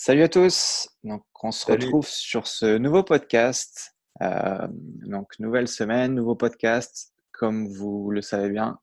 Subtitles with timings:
[0.00, 0.88] Salut à tous.
[1.02, 3.96] Donc, on se retrouve sur ce nouveau podcast.
[4.22, 8.78] Euh, donc, nouvelle semaine, nouveau podcast, comme vous le savez bien.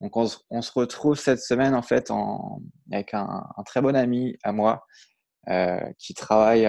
[0.00, 4.52] Donc, on, se retrouve cette semaine en fait en, avec un, très bon ami à
[4.52, 4.86] moi
[5.50, 6.66] euh, qui travaille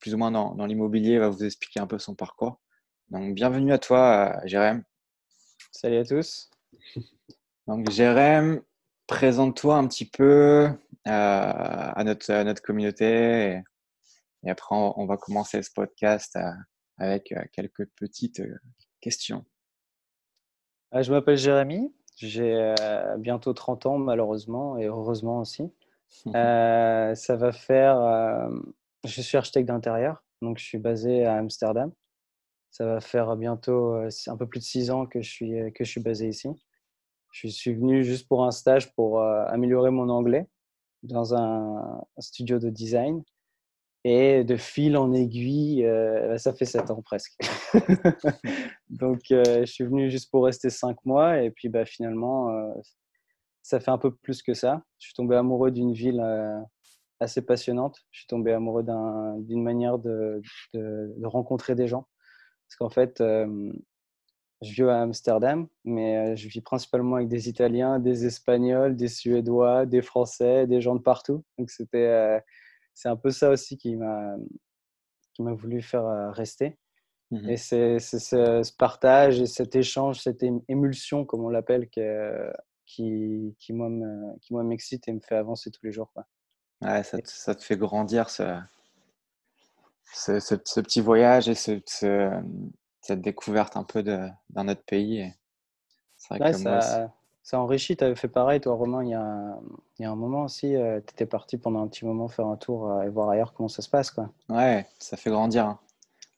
[0.00, 1.20] plus ou moins dans, dans l'immobilier.
[1.20, 2.60] Va vous expliquer un peu son parcours.
[3.10, 4.82] Donc, bienvenue à toi, Jérém.
[5.70, 6.50] Salut à tous.
[7.68, 8.60] Donc, Jérém,
[9.06, 10.68] présente-toi un petit peu euh,
[11.04, 13.62] à, notre, notre communauté
[14.44, 16.50] et, après on, va commencer ce podcast euh,
[16.98, 18.42] avec euh, quelques petites
[19.00, 19.44] questions.
[20.92, 22.74] Je m'appelle Jérémy, j'ai
[23.18, 25.72] bientôt 30 ans malheureusement et heureusement aussi.
[26.32, 28.50] ça va faire,
[29.04, 31.92] je suis architecte d'intérieur, donc je suis basé à Amsterdam.
[32.70, 35.90] Ça va faire bientôt un peu plus de 6 ans que je suis, que je
[35.90, 36.50] suis basé ici.
[37.32, 40.46] Je suis venu juste pour un stage pour euh, améliorer mon anglais
[41.02, 43.22] dans un, studio de design.
[44.04, 47.36] Et de fil en aiguille, euh, bah, ça fait sept ans presque.
[48.88, 51.40] Donc, euh, je suis venu juste pour rester cinq mois.
[51.40, 52.50] Et puis, bah, finalement,
[53.62, 54.82] ça fait un peu plus que ça.
[54.98, 56.20] Je suis tombé amoureux d'une ville
[57.20, 57.98] assez passionnante.
[58.10, 58.84] Je suis tombé amoureux
[59.38, 60.42] d'une manière de,
[60.74, 62.08] de, de, rencontrer des gens.
[62.66, 63.22] Parce qu'en fait,
[64.62, 69.08] je vis à Amsterdam, mais euh, je vis principalement avec des Italiens, des Espagnols, des
[69.08, 71.44] Suédois, des Français, des gens de partout.
[71.58, 72.40] Donc c'était, euh,
[72.94, 74.36] c'est un peu ça aussi qui m'a,
[75.34, 76.78] qui m'a voulu faire euh, rester.
[77.32, 83.72] Mmh et c'est, ce, partage et cet échange, cette émulsion, comme on l'appelle, qui, qui,
[83.72, 83.88] moi,
[84.42, 86.12] qui moi m'excite et me fait avancer tous les jours.
[86.12, 86.26] Quoi.
[86.82, 88.60] Ouais, ça, te, ça te fait grandir ce,
[90.12, 91.80] ce, ce, petit voyage et ce,
[93.02, 95.30] cette découverte un peu dans notre pays.
[96.16, 97.10] C'est vrai que ça,
[97.42, 97.96] ça, enrichit.
[97.96, 99.58] Tu avais fait pareil, toi, Romain, il y a,
[99.98, 100.76] il y a un moment aussi.
[100.76, 103.52] Euh, tu étais parti pendant un petit moment faire un tour euh, et voir ailleurs
[103.52, 104.12] comment ça se passe.
[104.12, 104.30] Quoi.
[104.48, 105.66] Ouais, ça fait grandir.
[105.66, 105.80] Hein.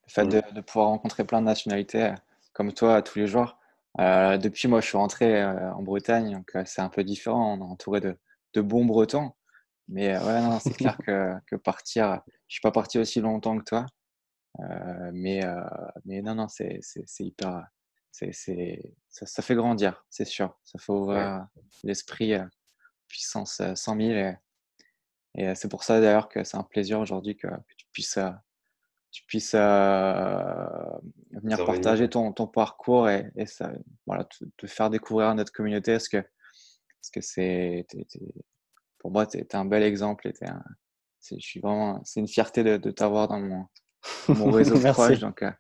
[0.07, 2.15] Le fait de, pouvoir rencontrer plein de nationalités euh,
[2.55, 3.59] comme toi tous les jours.
[3.99, 7.55] depuis, moi, je suis rentré en Bretagne, donc c'est un peu différent.
[7.55, 8.17] On est entouré de,
[8.55, 9.33] de bons Bretons.
[9.89, 13.87] Mais ouais, c'est clair que, que partir, je suis pas parti aussi longtemps que toi.
[14.61, 15.61] Euh, mais, euh,
[16.05, 16.81] mais non, non, c'est
[17.21, 17.67] hyper.
[18.11, 18.33] c'est
[19.09, 20.59] ça, ça, fait grandir, c'est sûr.
[20.65, 21.47] Ça fait ouvrir
[21.83, 22.45] l'esprit euh,
[23.09, 24.33] puissance 100 000.
[25.37, 28.21] Et, c'est pour ça d'ailleurs que c'est un plaisir aujourd'hui que, tu puisses,
[29.11, 33.73] tu puisses venir partager ton, ton, parcours et, et ça,
[34.07, 35.93] voilà, te, faire découvrir à notre communauté.
[35.93, 37.87] Parce que parce que c'est
[38.99, 40.29] pour moi, tu es, un bel exemple.
[40.29, 40.35] Et
[41.31, 43.67] je suis vraiment, c'est une fierté de, de t'avoir dans mon,
[44.29, 45.51] mon réseau proche, donc euh,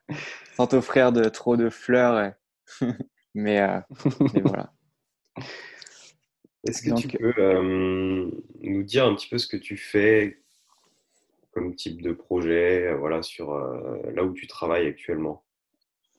[0.56, 2.32] sans t'offrir de trop de fleurs,
[3.34, 3.80] mais, euh,
[4.34, 4.72] mais, voilà.
[6.66, 10.40] Est-ce que tu peux euh, nous dire un petit peu ce que tu fais
[11.52, 15.44] comme type de projet, voilà, sur là où tu travailles actuellement?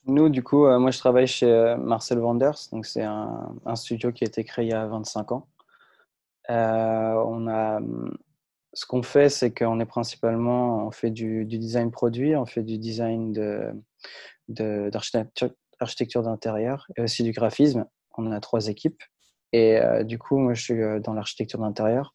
[0.05, 4.23] Nous, du coup, moi, je travaille chez Marcel Wanders, donc c'est un, un, studio qui
[4.23, 5.47] a été créé il y a 25 ans.
[6.47, 7.81] on a
[8.75, 12.77] ce qu'on fait, c'est qu'on est principalement, on fait du, design produit, on fait du
[12.77, 13.31] design
[14.49, 17.85] d'architecture d'intérieur et aussi du graphisme.
[18.17, 19.01] On a trois équipes.
[19.53, 22.13] Et euh, du coup, moi, je suis euh, dans l'architecture d'intérieur.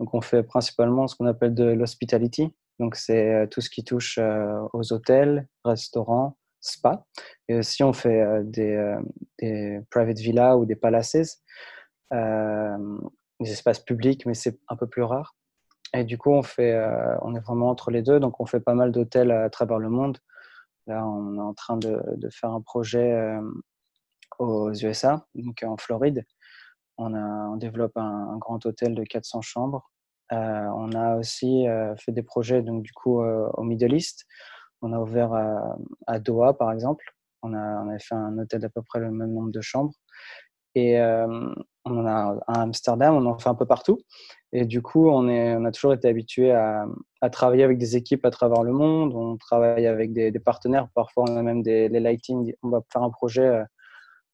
[0.00, 2.54] Donc, on fait principalement ce qu'on appelle de l'hospitality.
[2.78, 7.06] Donc, c'est euh, tout ce qui touche aux hôtels, restaurants, spa.
[7.48, 8.96] Et aussi, on fait des,
[9.38, 11.42] des private villas ou des palaces,
[12.10, 15.34] des espaces publics, mais c'est un peu plus rare.
[15.94, 18.18] Et du coup, euh, on est vraiment entre les deux.
[18.18, 20.18] Donc, on fait pas mal d'hôtels à travers le monde.
[20.86, 23.40] Là, on est en train de, faire un projet euh,
[24.38, 26.24] aux USA, donc en Floride.
[26.98, 29.90] On, a, développe un, grand hôtel de 400 chambres.
[30.32, 30.36] Euh,
[30.76, 31.66] on a aussi
[31.98, 34.26] fait des projets donc, du coup, au Middle East.
[34.80, 35.34] On a ouvert
[36.06, 37.04] à, Doha, par exemple.
[37.42, 39.94] On, a, on avait fait un hôtel d'à peu près le même nombre de chambres.
[40.74, 40.98] Et
[41.84, 43.98] on en a à Amsterdam, on en fait un peu partout.
[44.52, 46.86] Et du coup, on, a toujours été habitué à,
[47.30, 49.14] travailler avec des équipes à travers le monde.
[49.14, 50.88] On travaille avec des, partenaires.
[50.94, 52.52] Parfois, on a même des les lighting.
[52.62, 53.64] On va faire un projet, euh,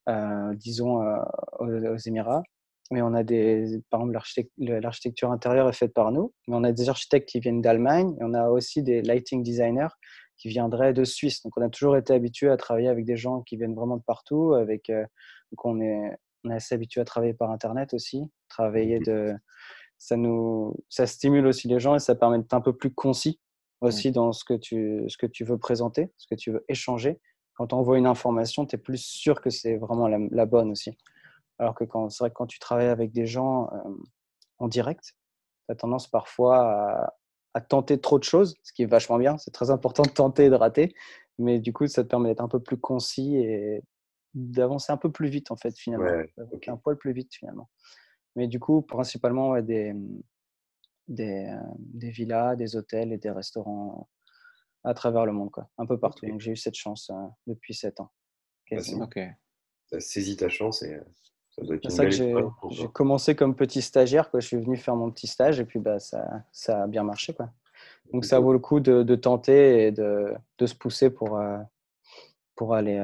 [0.08, 1.18] euh disons, euh,
[1.60, 2.42] aux, Émirats.
[2.90, 4.18] Mais on a des, par exemple,
[4.58, 6.32] l'architecture intérieure est faite par nous.
[6.48, 8.16] Mais on a des architectes qui viennent d'Allemagne.
[8.20, 9.94] Et on a aussi des lighting designers
[10.36, 11.42] qui viendraient de Suisse.
[11.42, 14.02] Donc, on a toujours été habitué à travailler avec des gens qui viennent vraiment de
[14.02, 14.54] partout.
[14.54, 15.04] Avec, euh,
[15.52, 18.30] donc, on est, on est assez habitué à travailler par Internet aussi.
[18.48, 19.34] Travailler de,
[19.98, 23.40] ça nous, ça stimule aussi les gens et ça permet d'être un peu plus concis
[23.80, 27.20] aussi dans ce que tu, ce que tu veux présenter, ce que tu veux échanger.
[27.54, 30.96] Quand on voit une information, tu es plus sûr que c'est vraiment la, bonne aussi.
[31.58, 33.90] Alors que quand, c'est vrai que quand tu travailles avec des gens euh,
[34.58, 35.14] en direct,
[35.66, 37.12] tu as tendance parfois
[37.54, 39.36] à, tenter trop de choses, ce qui est vachement bien.
[39.38, 40.94] C'est très important de tenter et de rater.
[41.38, 43.82] Mais du coup, ça te permet d'être un peu plus concis et
[44.34, 46.22] d'avancer un peu plus vite, en fait, finalement.
[46.66, 47.68] Un poil plus vite, finalement.
[48.36, 49.94] Mais du coup, principalement, des,
[51.08, 54.08] des, euh, des, villas, des hôtels et des restaurants
[54.84, 55.68] à travers le monde, quoi.
[55.78, 56.26] un peu partout.
[56.26, 58.10] Donc, j'ai eu cette chance euh, depuis 7 ans.
[58.70, 59.18] Bah, ok.
[59.90, 61.02] Tu saisi ta chance et euh,
[61.50, 64.30] ça doit être C'est ça que j'ai commencé comme petit stagiaire.
[64.30, 64.40] Quoi.
[64.40, 67.32] Je suis venu faire mon petit stage et puis bah, ça, ça a bien marché.
[67.34, 67.50] Quoi.
[68.12, 71.40] Donc, ça vaut le coup de, de tenter et de, de, se pousser pour,
[72.54, 72.98] pour aller,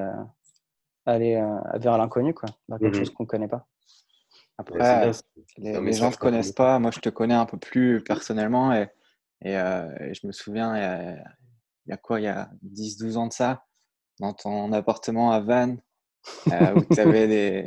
[1.07, 1.43] aller
[1.75, 3.67] vers l'inconnu, quoi, vers quelque mmh chose qu'on ne connaît pas.
[4.57, 5.11] Après,
[5.59, 6.79] les, gens ne te connaissent pas.
[6.79, 8.89] Moi, je te connais un peu plus personnellement et,
[9.43, 10.77] et, je me souviens,
[11.87, 13.65] il y a, quoi, il y a 10-12 ans de ça,
[14.21, 15.81] dans ton appartement à Vannes,
[16.47, 16.51] où
[16.95, 17.67] tu avais des,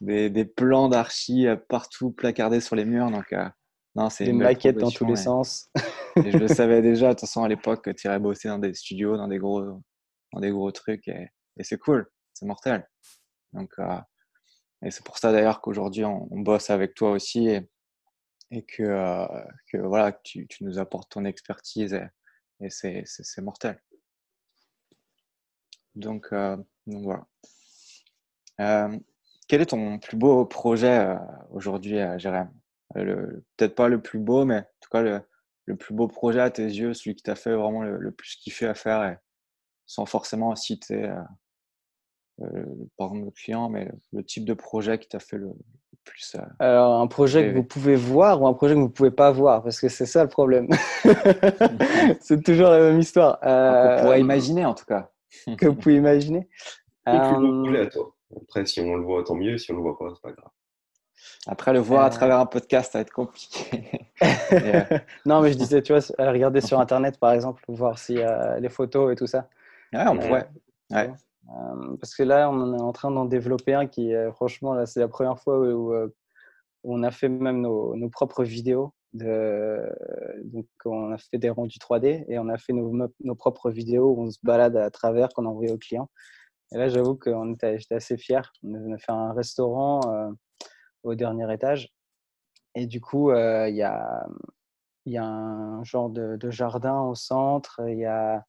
[0.00, 3.10] des, des, plans d'archi partout placardés sur les murs.
[3.10, 3.34] Donc,
[3.94, 5.70] non, c'est des maquettes dans tous les sens.
[6.16, 8.58] et je le savais déjà, de toute façon, à l'époque, que tu irais bosser dans
[8.58, 9.62] des studios, dans des gros,
[10.32, 11.08] dans des gros trucs.
[11.08, 11.28] Et,
[11.58, 12.06] et c'est cool,
[12.36, 12.88] c'est mortel.
[13.52, 13.78] Donc,
[14.82, 17.68] et c'est pour ça d'ailleurs qu'aujourd'hui, on, bosse avec toi aussi et,
[18.80, 19.26] euh,
[19.72, 21.98] que, voilà, tu, nous apportes ton expertise
[22.60, 23.82] et, c'est mortel.
[25.94, 26.56] Donc, euh,
[26.86, 27.26] donc voilà.
[28.60, 28.98] Euh,
[29.48, 31.16] quel est ton plus beau projet
[31.50, 32.50] aujourd'hui, Jérém?
[32.94, 35.20] Peut-être pas le plus beau, mais en tout cas le,
[35.64, 38.36] le, plus beau projet à tes yeux, celui qui t'a fait vraiment le, le, plus
[38.36, 39.16] kiffer à faire, et
[39.86, 41.12] sans forcément citer
[42.42, 42.64] euh,
[42.98, 45.52] par exemple le client, mais le type de projet qui t'a fait le,
[46.06, 46.36] plus.
[46.36, 49.10] Euh, Alors, un projet que vous pouvez voir ou un projet que vous ne pouvez
[49.10, 49.62] pas voir?
[49.62, 50.68] Parce que c'est ça le problème.
[52.20, 53.38] c'est toujours la même histoire.
[53.42, 55.10] Euh, pourrait imaginer en tout cas.
[55.58, 56.48] que vous pouvez imaginer.
[57.08, 57.88] Euh...
[57.88, 58.16] toi.
[58.36, 59.58] Après, si on le voit, tant mieux.
[59.58, 60.50] Si on ne le voit pas, c'est pas grave.
[61.46, 63.88] Après, le voir à travers un podcast, ça va être compliqué.
[65.24, 68.18] non, mais je disais, tu vois, regarder sur Internet, par exemple, voir si
[68.58, 69.48] les photos et tout ça.
[69.92, 70.48] Ouais, on pourrait.
[70.90, 71.12] Ouais.
[71.50, 75.00] Euh, parce que là, on est en train d'en développer un qui, franchement, là, c'est
[75.00, 76.08] la première fois où, euh,
[76.84, 78.92] on a fait même nos, propres vidéos.
[79.12, 84.22] Donc, on a fait des rendus 3D et on a fait nos, propres vidéos où
[84.22, 86.10] on se balade à travers, qu'on envoie aux clients.
[86.72, 87.30] Et là, j'avoue que
[87.76, 88.52] j'étais assez fier.
[88.62, 90.30] On a fait un restaurant euh,
[91.02, 91.92] au dernier étage.
[92.74, 94.26] Et du coup, il y, a,
[95.06, 97.80] y a un genre de, de, jardin au centre.
[97.88, 98.44] Il y a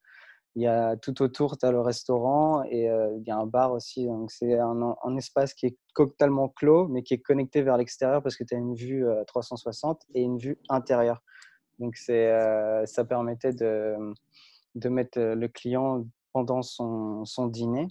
[0.58, 3.46] il y a tout autour, tu as le restaurant et euh, il y a un
[3.46, 4.08] bar aussi.
[4.08, 8.36] Donc, c'est un, espace qui est totalement clos, mais qui est connecté vers l'extérieur parce
[8.36, 11.22] que tu as une vue 360 euh, et une vue intérieure.
[11.78, 13.98] Donc, c'est, euh, ça permettait de,
[14.74, 17.90] de mettre le client pendant son, son dîner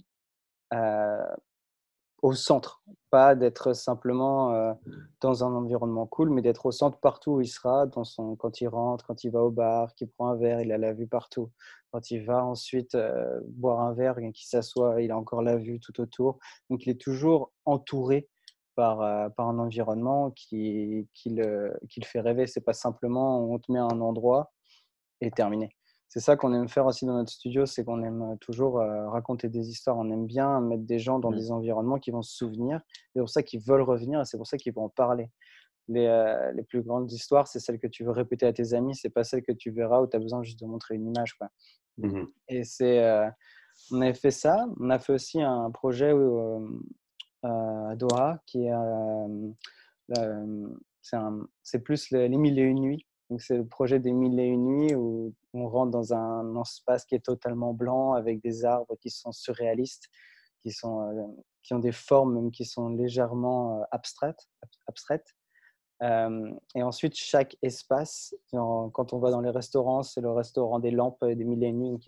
[2.21, 4.73] au centre, pas d'être simplement euh,
[5.21, 8.59] dans un environnement cool, mais d'être au centre partout où il sera, dans son, quand
[8.61, 11.07] il rentre, quand il va au bar, qu'il prend un verre, il a la vue
[11.07, 11.51] partout.
[11.91, 15.79] Quand il va ensuite euh, boire un verre, qu'il s'assoit, il a encore la vue
[15.79, 16.39] tout autour.
[16.69, 18.27] Donc il est toujours entouré
[18.75, 22.47] par, euh, par un environnement qui, qui, le, qui le fait rêver.
[22.47, 24.51] C'est pas simplement on te met à un endroit
[25.21, 25.76] et terminé
[26.09, 29.09] c'est ça qu'on aime faire aussi dans notre studio, c'est qu'on aime euh, toujours euh,
[29.09, 29.97] raconter des histoires.
[29.97, 31.35] On aime bien mettre des gens dans mmh.
[31.35, 32.81] des environnements qui vont se souvenir.
[33.13, 35.29] C'est pour ça qu'ils veulent revenir et c'est pour ça qu'ils vont en parler.
[35.89, 38.95] Les, euh, les, plus grandes histoires, c'est celles que tu veux répéter à tes amis,
[38.95, 41.33] c'est pas celles que tu verras où tu as besoin juste de montrer une image.
[41.33, 41.49] Quoi.
[41.97, 43.01] Mmh et c'est,
[43.91, 44.67] on avait fait ça.
[44.79, 46.13] On a fait aussi un projet
[47.43, 48.73] à Doha qui est,
[51.63, 53.06] c'est, plus les, les mille et une nuits.
[53.29, 57.05] Donc, c'est le projet des mille et une nuits où on rentre dans un espace
[57.05, 60.07] qui est totalement blanc avec des arbres qui sont surréalistes,
[60.61, 61.23] qui, sont, euh,
[61.61, 64.47] qui ont des formes qui sont légèrement euh, abstraites.
[66.03, 70.91] Euh, et ensuite, chaque espace, quand on va dans les restaurants, c'est le restaurant des
[70.91, 72.05] lampes des mille et une nuits.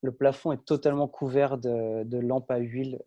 [0.00, 3.02] Le plafond est totalement couvert de, de lampes à huile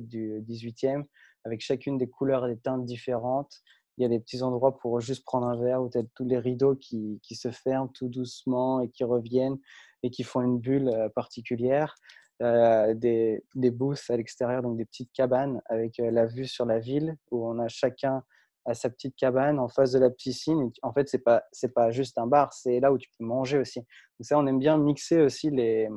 [0.00, 1.04] du 18e,
[1.44, 3.62] avec chacune des couleurs et des teintes différentes
[3.96, 6.38] il y a des petits endroits pour juste prendre un verre tu as tous les
[6.38, 9.58] rideaux qui, qui, se ferment tout doucement et qui reviennent
[10.02, 11.94] et qui font une bulle euh, particulière.
[12.42, 16.66] Euh, des, des booths à l'extérieur, donc des petites cabanes avec euh, la vue sur
[16.66, 18.24] la ville où on a chacun
[18.64, 20.72] à sa petite cabane en face de la piscine.
[20.82, 21.44] en fait, c'est pas
[21.76, 23.78] pas juste un bar, c'est là où tu peux manger aussi.
[23.78, 25.88] Donc ça, on aime bien mixer aussi les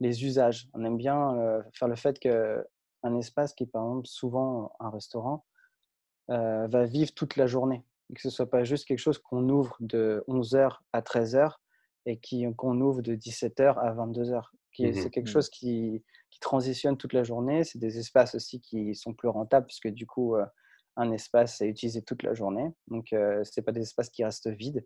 [0.00, 0.68] les usages.
[0.72, 2.64] On aime bien faire le fait que
[3.02, 5.44] un espace qui est par exemple souvent un restaurant,
[6.30, 7.84] euh, va vivre toute la journée.
[8.10, 11.56] Et que ce ne soit pas juste quelque chose qu'on ouvre de 11h à 13h
[12.06, 12.20] et
[12.56, 14.42] qu'on ouvre de 17h à 22h.
[14.78, 15.32] Mmh c'est quelque mmh.
[15.32, 17.62] chose qui, qui, transitionne toute la journée.
[17.62, 20.46] C'est des espaces aussi qui sont plus rentables puisque du coup, euh,
[20.96, 22.70] un espace est utilisé toute la journée.
[22.88, 24.84] Donc, ce n'est pas des espaces qui restent vides.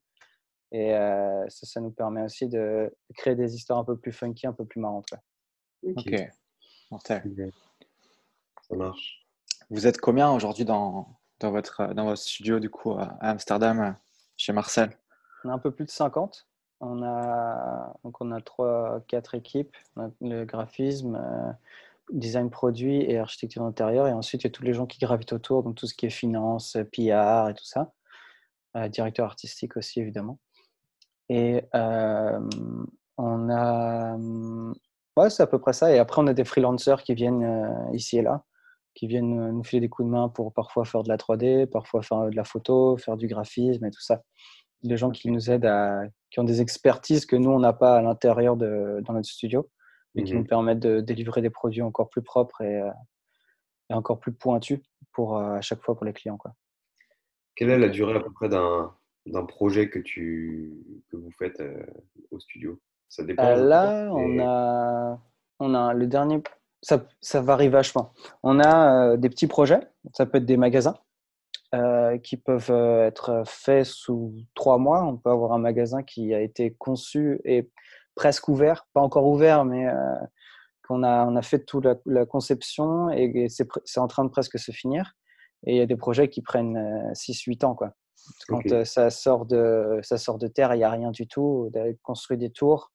[0.73, 4.52] Et ça, ça, nous permet aussi de créer des histoires un peu plus funky, un
[4.52, 5.14] peu plus marrantes.
[5.85, 6.14] Ok.
[8.69, 9.26] Ça marche.
[9.71, 13.97] Vous êtes combien aujourd'hui dans, dans, votre, dans votre studio, du coup, à Amsterdam,
[14.37, 14.90] chez Marcel
[15.45, 16.47] On a un peu plus de 50.
[16.81, 19.76] On a, donc on a 3, 4 équipes.
[20.21, 21.19] le graphisme,
[22.11, 24.07] design produit et architecture intérieure.
[24.09, 26.07] Et ensuite, il y a tous les gens qui gravitent autour, donc tout ce qui
[26.07, 27.93] est finance, PR et tout ça.
[28.76, 30.38] Euh, directeur artistique aussi, évidemment.
[31.28, 32.38] Et euh,
[33.16, 34.16] on a.
[35.16, 35.95] Ouais, c'est à peu près ça.
[35.95, 38.45] Et après, on a des freelancers qui viennent euh, ici et là,
[38.96, 42.02] qui viennent nous filer des coups de main pour parfois faire de la 3D, parfois
[42.02, 44.22] faire de la photo, faire du graphisme et tout ça.
[44.82, 46.02] Les gens qui nous aident à.
[46.30, 49.68] qui ont des expertises que nous, on n'a pas à l'intérieur de dans notre studio
[50.16, 52.90] et qui mmh nous permettent de délivrer des produits encore plus propres et, euh,
[53.90, 54.80] et encore plus pointus
[55.12, 56.38] pour, euh, à chaque fois pour les clients.
[56.38, 56.54] Quoi.
[57.54, 60.72] Quelle est la durée à peu près d'un projet que, tu,
[61.10, 61.84] que vous faites euh,
[62.30, 62.80] au studio?
[63.08, 63.54] Ça dépend.
[63.56, 65.20] là, on, a,
[65.60, 66.42] on a le dernier.
[66.87, 68.12] Ça, ça varie vachement.
[68.45, 69.81] On a des petits projets,
[70.12, 70.95] ça peut être des magasins.
[72.23, 75.02] qui peuvent être faits sous trois mois.
[75.02, 77.69] On peut avoir un magasin qui a été conçu et
[78.16, 79.95] presque ouvert, pas encore ouvert, mais euh,
[80.88, 84.73] qu'on a, on a fait toute la, conception et, c'est en train de presque se
[84.73, 85.12] finir.
[85.66, 87.75] Et il y a des projets qui prennent 6-8 euh, ans.
[87.75, 87.93] Quoi.
[88.49, 91.71] Quand euh, ça, sort de, ça sort de terre, il n'y a rien du tout.
[92.02, 92.90] Construire des tours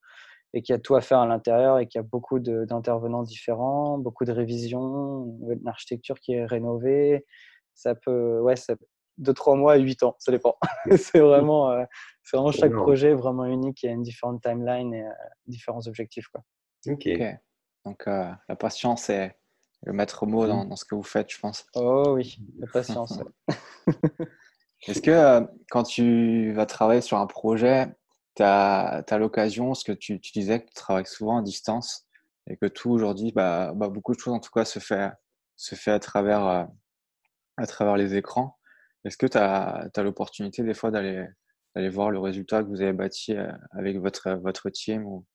[0.53, 3.24] et qu'il y a tout à faire à l'intérieur et qu'il y a beaucoup d'intervenants
[3.24, 7.25] différents, beaucoup de révisions, une architecture qui est rénovée.
[7.74, 8.75] Ça peut, ouais, ça,
[9.17, 10.58] de trois mois à huit ans, ça dépend.
[10.98, 11.84] c'est vraiment, euh,
[12.24, 13.84] c'est vraiment chaque projet vraiment unique.
[13.84, 15.12] Il y a une différente timeline et euh,
[15.48, 16.27] différents objectifs.
[16.27, 16.43] Quoi.
[16.88, 17.08] Ok.
[17.86, 19.38] Donc euh, la patience est
[19.84, 21.65] le maître mot dans, dans, ce que vous faites, je pense.
[21.75, 23.20] Oh oui, la patience.
[24.88, 27.88] Est-ce que quand tu vas travailler sur un projet,
[28.36, 32.08] tu as, as l'occasion, ce que tu, tu, disais que tu travailles souvent à distance
[32.48, 35.12] et que tout aujourd'hui, bah, bah, beaucoup de choses en tout cas se fait,
[35.58, 36.68] fait à, travers,
[37.98, 38.58] les écrans.
[39.06, 43.36] Est-ce que tu as, l'opportunité des fois d'aller voir le résultat que vous avez bâti
[43.36, 45.26] euh, avec votre, votre team ou...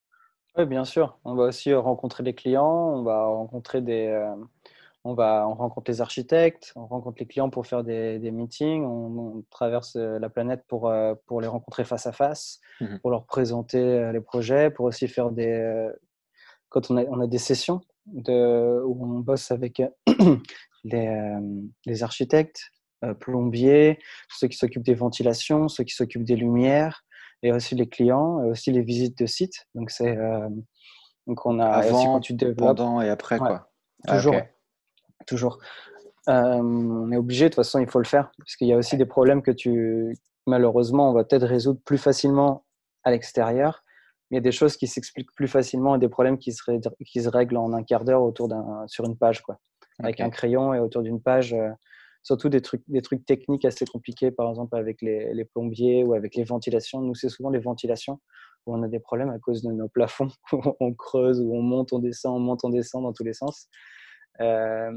[0.56, 1.18] Oui, bien sûr.
[1.24, 4.34] On va aussi rencontrer des clients, on va rencontrer des, euh,
[5.06, 8.84] on va on rencontre les architectes, on rencontre les clients pour faire des, des meetings,
[8.84, 10.92] on, traverse euh, la planète pour,
[11.26, 15.30] pour les rencontrer face à face, mmh pour leur présenter les projets, pour aussi faire
[15.30, 15.90] des
[16.68, 19.82] quand on a, on a des sessions de, où on bosse avec
[20.84, 21.38] les,
[21.86, 22.70] les architectes,
[23.04, 23.98] euh, plombiers,
[24.30, 27.04] ceux qui s'occupent des ventilations, ceux qui s'occupent des lumières,
[27.42, 29.66] et aussi les clients, et aussi les visites de sites.
[29.74, 30.48] Donc c'est euh,
[31.26, 33.70] donc on a avant, quand tu développes, pendant et après quoi.
[34.08, 34.36] Toujours,
[35.26, 35.58] toujours.
[36.28, 38.76] Euh, on est obligé de toute façon, il faut le faire parce qu'il y a
[38.76, 40.16] aussi des problèmes que tu
[40.46, 42.64] malheureusement on va peut-être résoudre plus facilement
[43.04, 43.82] à l'extérieur.
[44.30, 46.62] Mais il y a des choses qui s'expliquent plus facilement et des problèmes qui se,
[47.04, 49.60] qui se règlent en un quart d'heure autour d'un sur une page quoi,
[50.00, 51.54] avec un crayon et autour d'une page
[52.26, 56.12] surtout des trucs, des trucs techniques assez compliqués, par exemple avec les, les plombiers ou
[56.12, 57.00] avec les ventilations.
[57.00, 58.18] Nous, c'est souvent les ventilations
[58.66, 60.30] où on a des problèmes à cause de nos plafonds.
[60.80, 63.68] on creuse, ou on monte, on descend, on monte, on descend dans tous les sens.
[64.40, 64.92] Euh,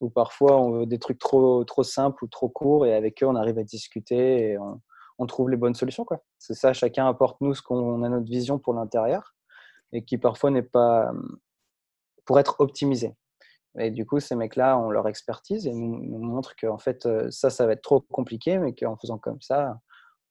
[0.00, 3.26] ou parfois on veut des trucs trop, trop simples ou trop courts et avec eux
[3.26, 6.04] on arrive à discuter et on, trouve les bonnes solutions.
[6.38, 9.34] C'est ça, chacun apporte nous ce qu'on a notre vision pour l'intérieur
[9.92, 11.12] et qui parfois n'est pas
[12.26, 13.14] pour être optimisé.
[13.78, 17.30] Et du coup, ces mecs-là ont leur expertise et nous, nous montrent qu'en fait, euh,
[17.30, 19.80] ça, ça va être trop compliqué, mais qu'en faisant comme ça,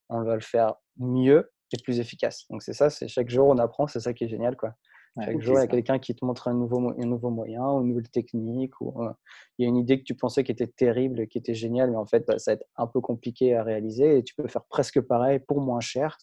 [0.08, 2.46] on va le faire mieux et plus efficace.
[2.50, 4.56] Donc, c'est ça, c'est chaque jour, on apprend, c'est ça qui est génial.
[4.56, 4.74] Quoi.
[5.22, 7.82] Chaque jour, il y a quelqu'un qui te montre un nouveau, un nouveau moyen, ou
[7.82, 9.12] une nouvelle technique, ou euh,
[9.58, 11.96] il y a une idée que tu pensais qui était terrible, qui était géniale, mais
[11.96, 14.64] en fait, bah, ça va être un peu compliqué à réaliser et tu peux faire
[14.64, 16.18] presque pareil pour moins cher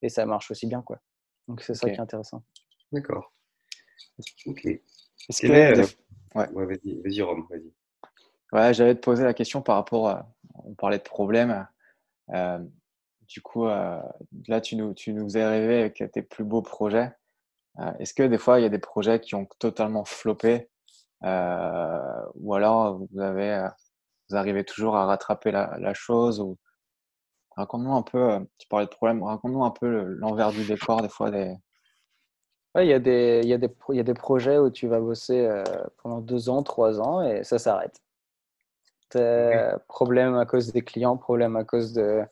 [0.00, 0.80] et ça marche aussi bien.
[0.80, 1.00] Quoi.
[1.48, 2.42] Donc, c'est ça qui est intéressant.
[2.92, 3.34] D'accord.
[4.46, 4.64] Ok.
[4.64, 6.04] Est-ce que,
[6.34, 7.72] Ouais, vas-y, vas-y, Rome, vas-y.
[8.52, 10.32] Ouais, j'allais te poser la question par rapport à.
[10.64, 11.66] On parlait de problèmes.
[12.30, 12.58] Euh,
[13.28, 14.00] du coup, euh,
[14.48, 17.12] là, tu nous, tu nous es rêvé avec tes plus beaux projets.
[17.80, 20.68] Euh, est-ce que des fois, il y a des projets qui ont totalement floppé
[21.22, 23.66] ou alors vous, avez,
[24.28, 26.58] vous arrivez toujours à rattraper la, la chose ou...
[27.56, 31.30] Raconte-nous un peu, tu parlais de problèmes, raconte-nous un peu l'envers du décor des fois
[31.30, 31.56] des,
[32.82, 34.88] il y, a des, il, y a des, il y a des projets où tu
[34.88, 35.62] vas bosser euh,
[36.02, 38.00] pendant deux ans, trois ans et ça s'arrête.
[39.86, 42.24] Problème à cause des clients, problème à cause, de,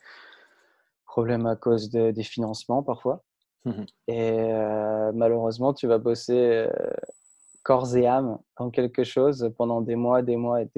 [1.06, 3.22] problème à cause de, des financements parfois.
[3.64, 6.70] Mmh et euh, malheureusement, tu vas bosser euh,
[7.62, 10.68] corps et âme dans quelque chose pendant des mois, des mois et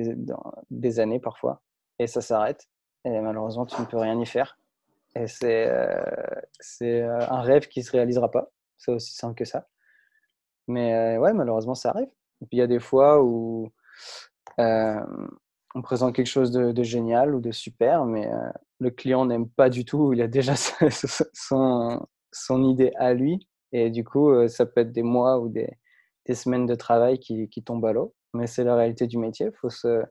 [0.70, 1.62] des, années parfois.
[1.98, 2.68] et ça s'arrête.
[3.06, 4.58] Et malheureusement, tu ne peux rien y faire.
[5.14, 5.70] Et c'est
[6.60, 8.50] c'est un rêve qui ne se réalisera pas.
[8.76, 9.68] C'est aussi simple que ça.
[10.66, 12.08] Mais ouais, malheureusement, ça arrive.
[12.42, 13.70] Et puis il y a des fois où
[14.58, 18.30] on présente quelque chose de, génial ou de super, mais
[18.80, 20.12] le client n'aime pas du tout.
[20.12, 20.54] Il a déjà
[21.32, 23.48] son, son idée à lui.
[23.72, 25.68] Et du coup, ça peut être des mois ou des,
[26.26, 28.14] des semaines de travail qui, qui tombent à l'eau.
[28.32, 29.46] Mais c'est la réalité du métier.
[29.46, 30.02] Il faut se,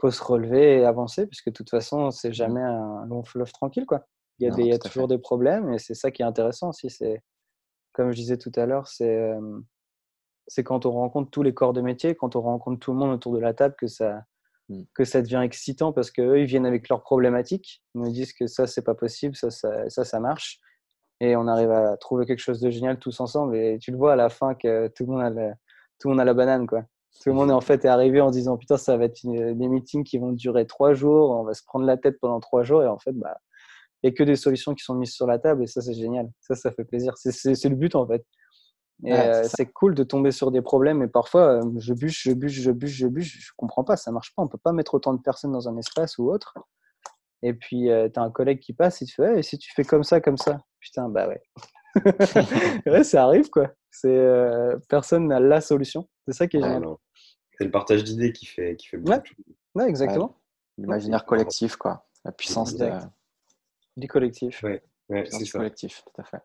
[0.00, 2.34] faut se relever et avancer, puisque de toute façon, c'est mmh.
[2.34, 3.86] jamais un long fleuve tranquille.
[3.86, 4.06] Quoi.
[4.38, 6.24] Il y a, des, il y a toujours des problèmes et c'est ça qui est
[6.24, 6.90] intéressant aussi.
[6.90, 7.22] C'est,
[7.92, 9.32] comme je disais tout à l'heure, c'est,
[10.46, 13.12] c'est quand on rencontre tous les corps de métier, quand on rencontre tout le monde
[13.12, 14.22] autour de la table, que ça,
[14.68, 14.82] mmh.
[14.94, 17.82] que ça devient excitant parce qu'eux, ils viennent avec leurs problématiques.
[17.94, 20.58] Ils nous disent que ça, c'est pas possible, ça, ça, ça, ça marche
[21.30, 23.56] et on arrive à trouver quelque chose de génial tous ensemble.
[23.56, 25.30] Et tu le vois à la fin que tout le monde a,
[25.98, 26.66] tout le, monde a la banane.
[26.66, 26.82] Quoi.
[27.22, 29.68] Tout le monde est en fait est arrivé en disant putain ça va être des
[29.68, 32.82] meetings qui vont durer trois jours, on va se prendre la tête pendant trois jours
[32.82, 33.36] et en fait bah
[34.02, 35.94] il n'y a que des solutions qui sont mises sur la table et ça c'est
[35.94, 36.28] génial.
[36.40, 37.14] Ça ça fait plaisir.
[37.16, 38.24] C'est le but en fait.
[39.04, 42.32] Et euh, c'est cool de tomber sur des problèmes et parfois euh, je bûche, je
[42.32, 44.42] bûche, je bûche, je bûche, je comprends pas, ça marche pas.
[44.42, 46.54] On peut pas mettre autant de personnes dans un espace ou autre.
[47.44, 49.70] Et puis, euh, tu as un collègue qui passe, il te fait, et si tu
[49.74, 51.42] fais comme ça, comme ça Putain, bah ouais.
[52.86, 53.72] ouais, ça arrive, quoi.
[53.90, 56.06] C'est euh, personne n'a la solution.
[56.26, 56.84] C'est ça qui est génial.
[57.56, 59.18] C'est le partage d'idées qui fait, qui fait beaucoup.
[59.74, 60.38] Ouais, exactement.
[60.76, 62.06] L'imaginaire collectif, quoi.
[62.24, 62.90] La puissance de...
[63.96, 64.62] du collectif.
[64.62, 65.58] Ouais, ouais c'est ça.
[65.58, 66.42] collectif, tout à fait.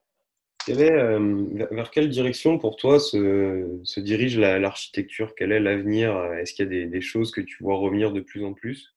[0.70, 5.34] Euh, vers quelle direction pour toi se, se dirige l'architecture?
[5.36, 6.16] Quel est l'avenir?
[6.36, 8.96] Est-ce qu'il y a des, des, choses que tu vois revenir de plus en plus?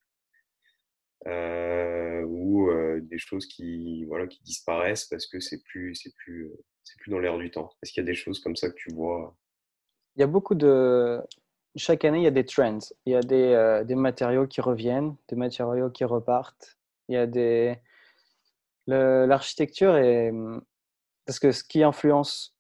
[1.27, 6.51] Euh, ou des choses qui, voilà, qui disparaissent parce que c'est plus, c'est plus,
[6.85, 7.71] c'est plus dans l'air du temps.
[7.83, 9.37] Est-ce qu'il y a des choses comme ça que tu vois?
[10.17, 11.21] Il y a beaucoup de.
[11.75, 12.81] Chaque année, il y a des trends.
[13.07, 16.79] Il y a des, des matériaux qui reviennent, des matériaux qui repartent.
[17.09, 17.79] Il y a des.
[18.87, 20.33] L'architecture est.
[21.25, 22.57] Parce que ce qui influence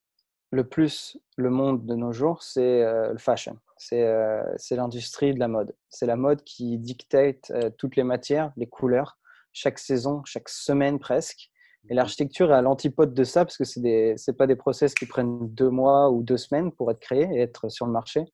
[0.50, 3.58] le plus le monde de nos jours, c'est le fashion.
[3.92, 5.74] Euh, c'est l'industrie de la mode.
[5.88, 9.18] C'est la mode qui dictate euh, toutes les matières, les couleurs,
[9.52, 11.50] chaque saison, chaque semaine presque.
[11.88, 15.06] Et l'architecture est à l'antipode de ça parce que ce n'est pas des process qui
[15.06, 18.24] prennent deux mois ou deux semaines pour être créés et être sur le marché.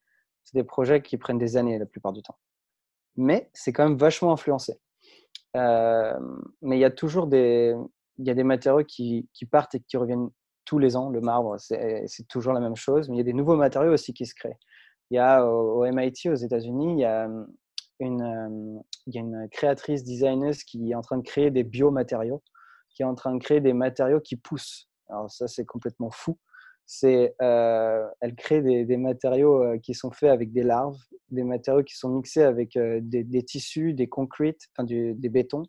[0.44, 2.36] C'est des projets qui prennent des années la plupart du temps.
[3.16, 4.78] Mais c'est quand même vachement influencé.
[5.56, 6.18] Euh,
[6.60, 7.74] mais il y a toujours des,
[8.18, 10.28] y a des matériaux qui, qui, partent et qui reviennent
[10.66, 11.08] tous les ans.
[11.08, 13.08] Le marbre, c'est toujours la même chose.
[13.08, 14.58] Mais il y a des nouveaux matériaux aussi qui se créent.
[15.10, 17.46] Il y a au, MIT aux États-Unis, il y a hum,
[18.00, 21.64] une, hum, il y a une créatrice designer qui est en train de créer des
[21.64, 22.42] biomatériaux,
[22.94, 24.88] qui est en train de créer des matériaux qui poussent.
[25.08, 26.38] Alors ça, c'est complètement fou.
[26.86, 30.98] C'est, euh, elle crée des, matériaux euh, qui sont faits avec des larves,
[31.30, 35.64] des matériaux qui sont mixés avec euh, des, tissus, des concrete, enfin des bétons.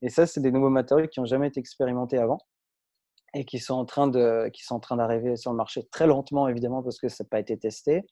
[0.00, 2.38] Et ça, c'est des nouveaux matériaux qui n'ont jamais été expérimentés avant
[3.34, 6.06] et qui sont en train de, qui sont en train d'arriver sur le marché très
[6.06, 8.06] lentement évidemment parce que ça n'a pas été testé.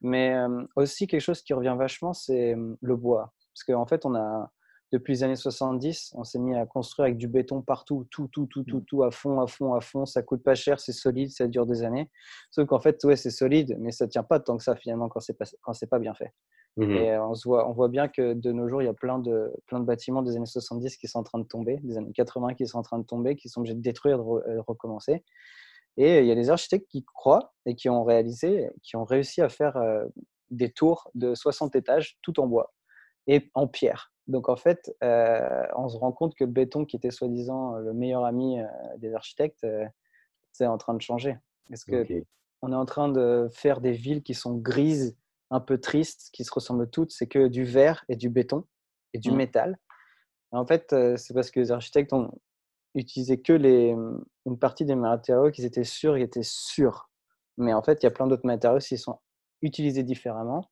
[0.00, 0.34] Mais
[0.76, 3.32] aussi, quelque chose qui revient vachement, c'est le bois.
[3.52, 4.50] Parce qu'en fait, on a,
[4.92, 8.46] depuis les années 70, on s'est mis à construire avec du béton partout, tout, tout,
[8.46, 8.84] tout, tout, mmh.
[8.84, 10.04] tout, à fond, à fond, à fond.
[10.04, 12.10] Ça coûte pas cher, c'est solide, ça dure des années.
[12.50, 15.20] Sauf qu'en fait, ouais, c'est solide, mais ça tient pas tant que ça finalement quand
[15.20, 16.32] c'est pas, quand c'est pas bien fait.
[16.76, 18.94] Mmh Et on, se voit, on voit bien que de nos jours, il y a
[18.94, 21.96] plein de, plein de bâtiments des années 70 qui sont en train de tomber, des
[21.98, 25.24] années 80 qui sont en train de tomber, qui sont obligés de détruire, de recommencer.
[25.96, 29.42] Et il y a des architectes qui croient et qui ont réalisé, qui ont réussi
[29.42, 29.76] à faire
[30.50, 32.72] des tours de 60 étages tout en bois
[33.26, 34.12] et en pierre.
[34.26, 37.92] Donc en fait, euh, on se rend compte que le béton, qui était soi-disant le
[37.92, 38.66] meilleur ami euh,
[38.98, 39.66] des architectes,
[40.52, 41.36] c'est en train de changer.
[41.68, 42.04] Parce que
[42.62, 45.16] on est en train de faire des villes qui sont grises,
[45.50, 47.10] un peu tristes, qui se ressemblent toutes.
[47.10, 48.64] C'est que du verre et du béton
[49.14, 49.36] et du mmh.
[49.36, 49.78] métal.
[50.52, 52.30] En fait, c'est parce que les architectes ont,
[52.94, 53.94] utiliser que les,
[54.46, 57.10] une partie des matériaux qui étaient sûrs et étaient sûrs.
[57.56, 59.18] Mais en fait, il y a plein d'autres matériaux qui sont
[59.62, 60.70] utilisés différemment,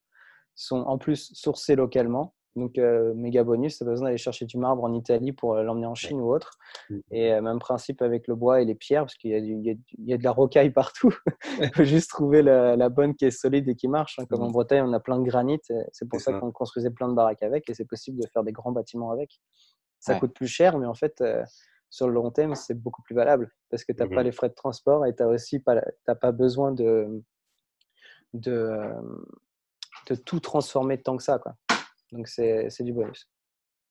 [0.55, 2.35] sont en plus sourcés localement.
[2.57, 5.63] Donc, euh, méga bonus, tu pas besoin d'aller chercher du marbre en Italie pour euh,
[5.63, 6.59] l'emmener en Chine ou autre.
[6.91, 6.99] Mmh.
[7.13, 10.17] Et euh, même principe avec le bois et les pierres, parce qu'il y, y, a
[10.17, 11.15] de la rocaille partout.
[11.61, 14.19] Il faut juste trouver la, bonne qui est solide et qui marche.
[14.19, 14.25] Hein.
[14.29, 14.53] Comme en mmh.
[14.53, 15.61] Bretagne, on a plein de granit.
[15.93, 17.69] C'est pour ça, qu'on construisait plein de baraques avec.
[17.71, 19.39] Et c'est possible de faire des grands bâtiments avec.
[20.01, 21.23] Ça coûte plus cher, mais en fait,
[21.91, 24.33] sur le long terme, c'est beaucoup plus valable parce que tu n'as pas mmh les
[24.33, 25.81] frais de transport et tu n'as aussi pas,
[26.21, 27.23] pas besoin de,
[28.35, 28.91] de,
[30.09, 31.39] de, tout transformer tant que ça.
[31.39, 31.55] Quoi.
[32.13, 33.31] Donc, c'est du bonus.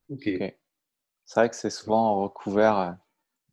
[0.10, 0.24] Ok.
[1.26, 2.78] C'est vrai que c'est souvent recouvert.
[2.78, 2.92] Euh,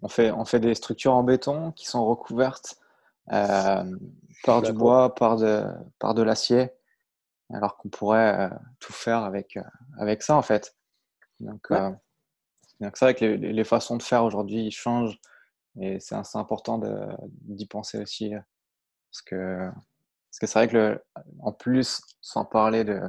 [0.02, 2.78] on fait, on fait des structures en béton qui sont recouvertes
[3.32, 3.84] euh,
[4.44, 5.64] par du bois, par de,
[5.98, 6.70] par de l'acier,
[7.52, 9.58] alors qu'on pourrait euh, tout faire avec,
[9.98, 10.76] avec ça en fait.
[11.40, 11.98] Donc, euh, donc
[12.94, 15.18] c'est vrai que les, les, façons de faire aujourd'hui changent
[15.80, 16.80] et c'est assez important
[17.42, 18.32] d'y penser aussi.
[19.10, 19.70] Parce que
[20.30, 21.04] parce que c'est vrai que le,
[21.40, 23.00] en plus, sans parler de,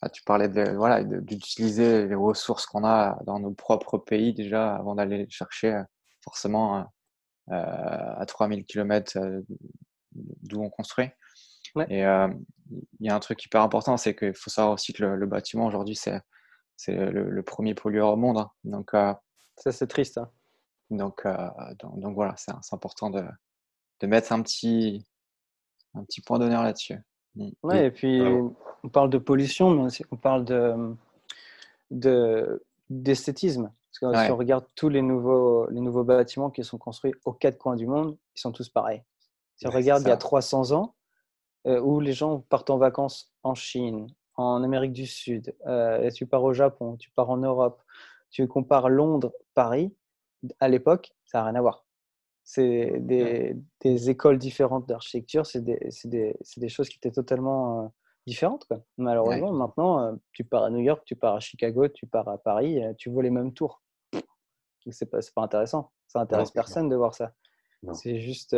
[0.00, 4.74] bah, tu parlais de voilà d'utiliser les ressources qu'on a dans nos propres pays déjà
[4.74, 5.82] avant d'aller chercher
[6.22, 6.86] forcément
[7.50, 9.18] euh, à 3000 km
[10.12, 11.10] d'où on construit.
[11.88, 12.28] Et euh,
[13.00, 15.66] il y a un truc hyper important, c'est qu'il faut savoir aussi que le, bâtiment
[15.66, 16.20] aujourd'hui, c'est
[16.88, 18.38] le, premier pollueur au monde.
[18.38, 18.50] Hein.
[18.64, 19.12] Donc, euh,
[19.56, 20.18] ça, c'est triste.
[20.18, 20.30] Hein.
[20.90, 21.26] Donc,
[21.80, 23.24] donc, donc, voilà, c'est important de,
[24.00, 25.04] de, mettre un petit,
[25.94, 26.98] un petit point d'honneur là-dessus.
[27.36, 27.48] Mmh.
[27.62, 28.22] Ouais, et puis
[28.84, 30.96] on parle de pollution, mais aussi on parle de
[32.90, 33.72] d'esthétisme.
[34.00, 37.32] Parce que si on regarde tous les nouveaux, les nouveaux bâtiments qui sont construits aux
[37.32, 39.02] quatre coins du monde, ils sont tous pareils.
[39.56, 40.94] Si on regarde il y a 300 ans,
[41.66, 46.26] euh, où les gens partent en vacances en Chine, en Amérique du Sud, euh, tu
[46.26, 47.82] pars au Japon, tu pars en Europe,
[48.30, 49.94] tu compares Londres, Paris,
[50.60, 51.84] à l'époque, ça n'a rien à voir.
[52.42, 57.88] C'est des, des, écoles différentes d'architecture, c'est des, des, des, choses qui étaient totalement euh,
[58.26, 58.66] différentes.
[58.66, 58.82] Quoi.
[58.98, 62.82] Malheureusement, maintenant, tu pars à New York, tu pars à Chicago, tu pars à Paris,
[62.98, 63.82] tu vois les mêmes tours.
[64.90, 65.90] C'est pas, pas intéressant.
[66.06, 67.32] Ça intéresse personne de voir ça.
[67.94, 68.54] C'est juste,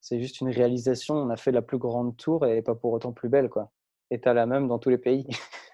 [0.00, 1.16] c'est juste une réalisation.
[1.16, 3.70] On a fait la plus grande tour et pas pour autant plus belle, quoi.
[4.12, 5.26] Et t'as la même dans tous les pays.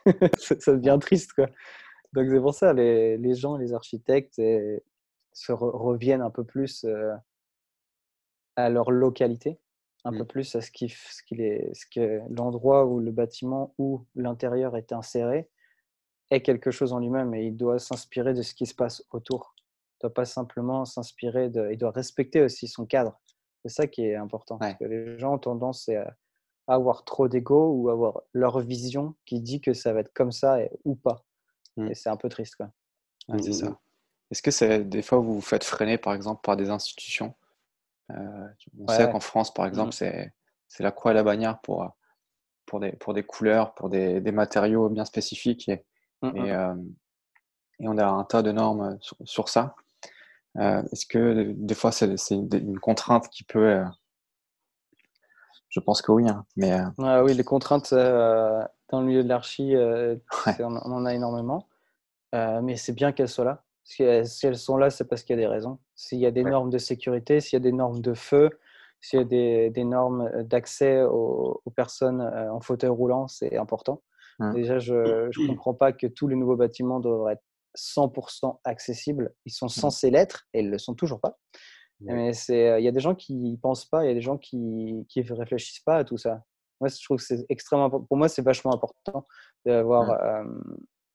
[0.38, 1.46] ça devient triste, quoi.
[2.12, 4.40] Donc c'est pour ça, les, les gens, les architectes
[5.32, 6.86] se reviennent un peu plus
[8.54, 9.58] à leur localité,
[10.04, 10.26] un peu mmh.
[10.26, 14.76] plus à ce qui, ce qu'il est, ce que l'endroit où le bâtiment ou l'intérieur
[14.76, 15.48] est inséré
[16.30, 19.54] est quelque chose en lui-même et il doit s'inspirer de ce qui se passe autour.
[19.56, 23.20] Il ne doit pas simplement s'inspirer de, il doit respecter aussi son cadre.
[23.64, 24.58] C'est ça qui est important.
[24.58, 26.16] Parce que les gens ont tendance à
[26.68, 30.58] avoir trop d'ego ou avoir leur vision qui dit que ça va être comme ça
[30.84, 31.24] ou pas.
[31.76, 31.88] Mmh.
[31.88, 32.56] Et c'est un peu triste.
[32.56, 32.70] Quoi.
[33.28, 33.78] Mmh, c'est ça.
[34.30, 37.34] Est-ce que c'est des fois vous vous faites freiner par exemple par des institutions?
[38.10, 40.30] Euh, On sait qu'en France par exemple mmh.
[40.68, 41.90] c'est la croix et la bannière pour,
[42.66, 45.84] pour, des, pour des couleurs, pour des, des matériaux bien spécifiques et,
[46.22, 46.74] et, euh,
[47.80, 49.74] et, on a un tas de normes sur, sur ça.
[50.58, 53.82] Euh, est-ce que des fois c'est une contrainte qui peut.
[55.68, 56.28] Euh, je pense que oui.
[56.28, 61.14] Hein, mais, euh, ah oui, les contraintes dans le milieu de l'archi, on en a
[61.14, 61.68] énormément.
[62.32, 63.64] mais c'est bien qu'elles soient là.
[63.84, 65.78] Si elles, sont là, c'est parce qu'il y a des raisons.
[65.94, 68.50] S'il y a des normes de sécurité, s'il y a des normes de feu,
[69.00, 74.02] s'il y a des, des normes d'accès aux, personnes en fauteuil roulant, c'est important.
[74.40, 74.54] Mmh.
[74.54, 77.44] Déjà, je ne comprends pas que tous les nouveaux bâtiments devraient être
[77.76, 79.32] 100% accessibles.
[79.46, 79.70] Ils sont mmh.
[79.70, 81.38] censés l'être et ils ne le sont toujours pas.
[82.00, 84.38] Mais il y a des gens qui n'y pensent pas, il y a des gens
[84.38, 86.42] qui ne réfléchissent pas à tout ça.
[86.80, 89.26] Moi, je trouve que c'est extrêmement Pour moi, c'est vachement important
[89.66, 90.44] d'avoir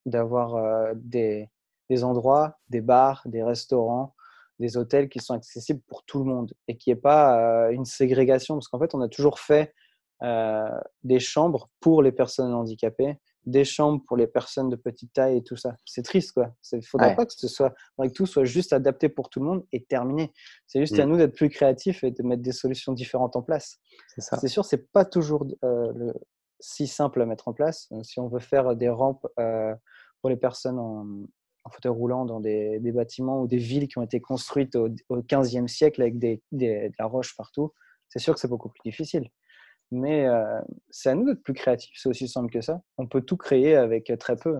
[0.05, 1.49] d'avoir des,
[1.89, 4.13] des, endroits, des bars, des restaurants,
[4.59, 7.85] des hôtels qui sont accessibles pour tout le monde et qui n'y ait pas une
[7.85, 8.55] ségrégation.
[8.55, 9.73] Parce qu'en fait, on a toujours fait
[10.21, 15.43] des chambres pour les personnes handicapées des chambres pour les personnes de petite taille et
[15.43, 15.75] tout ça.
[15.85, 16.53] C'est triste, quoi.
[16.71, 19.45] Il ne faudrait pas que, ce soit, que tout soit juste adapté pour tout le
[19.45, 20.31] monde et terminé.
[20.67, 21.09] C'est juste à mm.
[21.09, 23.79] nous d'être plus créatifs et de mettre des solutions différentes en place.
[24.17, 26.13] C'est sûr, c'est pas toujours euh, le,
[26.59, 27.87] si simple à mettre en place.
[27.91, 29.75] Euh, si on veut faire des rampes euh,
[30.21, 31.05] pour les personnes en,
[31.71, 35.67] fauteuil roulant dans des, bâtiments ou des villes qui ont été construites au, au 15e
[35.67, 37.71] siècle avec des, de la roche partout,
[38.09, 39.29] c'est sûr que c'est beaucoup plus difficile.
[39.93, 42.81] Mais euh, c'est à nous d'être plus créatifs, c'est aussi simple que ça.
[42.97, 44.57] On peut tout créer avec euh, très peu.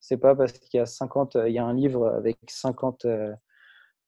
[0.00, 3.06] C'est pas parce qu'il y a 50, il y a un livre avec 50,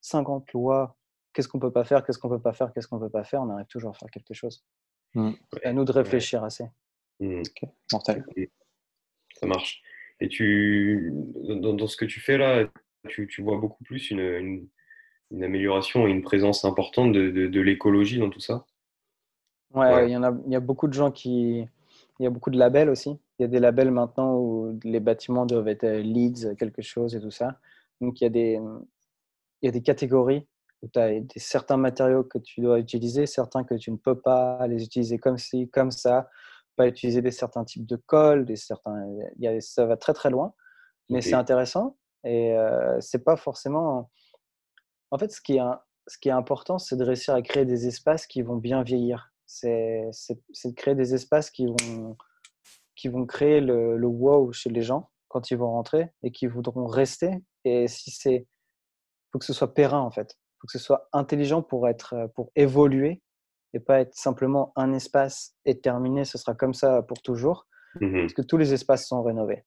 [0.01, 0.97] 50 euh, lois,
[1.31, 3.41] qu'est-ce qu'on peut pas faire, qu'est-ce qu'on peut pas faire, qu'est-ce qu'on peut pas faire,
[3.41, 4.65] on arrive toujours à faire quelque chose.
[5.13, 5.31] Mmh.
[5.53, 6.65] C'est à nous de réfléchir assez.
[7.21, 7.43] Mmh.
[8.01, 9.81] Ça marche.
[10.19, 12.67] Et tu, dans, ce que tu fais là,
[13.07, 14.67] tu, tu vois beaucoup plus une,
[15.31, 18.65] une, amélioration et une présence importante de, de l'écologie dans tout ça?
[19.75, 21.67] Ouais, Il, y en a, il y a beaucoup de gens qui.
[22.19, 23.19] Il y a beaucoup de labels aussi.
[23.37, 27.13] Il y a des labels maintenant où les bâtiments doivent être euh, leads, quelque chose
[27.13, 27.59] et tout ça.
[27.99, 28.61] Donc il y a des,
[29.61, 30.47] il y a des catégories
[30.81, 34.19] où tu as des, certains matériaux que tu dois utiliser, certains que tu ne peux
[34.19, 36.29] pas les utiliser comme ci, comme ça,
[36.75, 39.05] pas utiliser des certains types de colle, des certains,
[39.37, 40.53] il y a, ça va très très loin,
[41.09, 44.09] mais c'est intéressant et euh, c'est pas forcément.
[45.11, 45.61] En fait, ce qui est,
[46.07, 49.33] ce qui est important, c'est de réussir à créer des espaces qui vont bien vieillir
[49.55, 52.17] c'est de créer des espaces qui vont,
[52.95, 56.47] qui vont créer le, le, wow chez les gens quand ils vont rentrer et qui
[56.47, 57.43] voudront rester.
[57.63, 58.47] Et si c'est,
[59.31, 60.37] faut que ce soit périn en fait.
[60.37, 63.21] Il faut que ce soit intelligent pour être, pour évoluer
[63.73, 66.25] et pas être simplement un espace et terminé.
[66.25, 67.67] Ce sera comme ça pour toujours,
[67.99, 69.63] mmh parce que tous les espaces sont rénovés.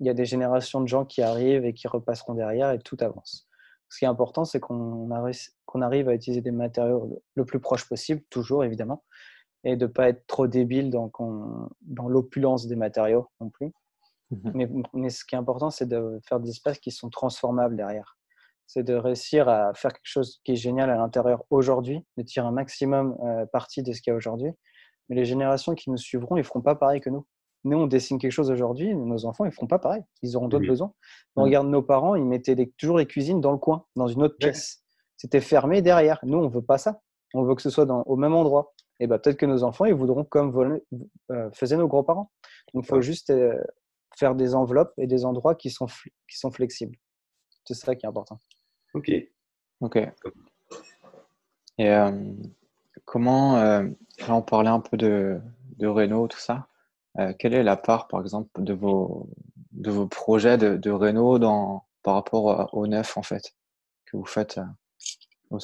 [0.00, 2.96] il y a des générations de gens qui arrivent et qui repasseront derrière et tout
[3.00, 3.48] avance.
[3.92, 5.10] Ce qui est important, c'est qu'on
[5.82, 9.04] arrive à utiliser des matériaux le plus proche possible, toujours évidemment,
[9.64, 11.12] et de ne pas être trop débile dans,
[11.82, 13.70] dans l'opulence des matériaux non plus.
[14.30, 14.82] Mhm.
[14.94, 18.16] Mais, ce qui est important, c'est de faire des espaces qui sont transformables derrière.
[18.66, 22.46] C'est de réussir à faire quelque chose qui est génial à l'intérieur aujourd'hui, de tirer
[22.46, 24.52] un maximum euh, parti de ce qu'il y a aujourd'hui.
[25.10, 27.26] Mais les générations qui nous suivront, ils ne feront pas pareil que nous.
[27.64, 30.02] Nous, on dessine quelque chose aujourd'hui, nos enfants, ils ne feront pas pareil.
[30.22, 30.92] Ils auront d'autres besoins.
[31.36, 34.36] On regarde nos parents, ils mettaient toujours les cuisines dans le coin, dans une autre
[34.36, 34.82] pièce.
[35.16, 36.18] C'était fermé derrière.
[36.24, 37.00] Nous, on ne veut pas ça.
[37.34, 38.74] On veut que ce soit dans, au même endroit.
[38.98, 40.80] Et ben, peut-être que nos enfants, ils voudront comme
[41.30, 42.30] euh, faisaient nos grands-parents.
[42.74, 43.56] Donc, il faut juste euh,
[44.16, 45.86] faire des enveloppes et des endroits qui sont,
[46.28, 46.96] qui sont flexibles.
[47.64, 48.40] C'est ça qui est important.
[48.94, 49.12] Ok.
[49.80, 49.96] Ok.
[51.78, 52.10] Et euh,
[53.04, 53.84] comment, là,
[54.28, 55.40] on parlait un peu de,
[55.78, 56.66] de Renault, tout ça.
[57.38, 59.28] Quelle est la part, par exemple, de vos,
[59.72, 63.54] de vos projets de, de Renault dans, par rapport au neuf, en fait,
[64.06, 64.60] que vous faites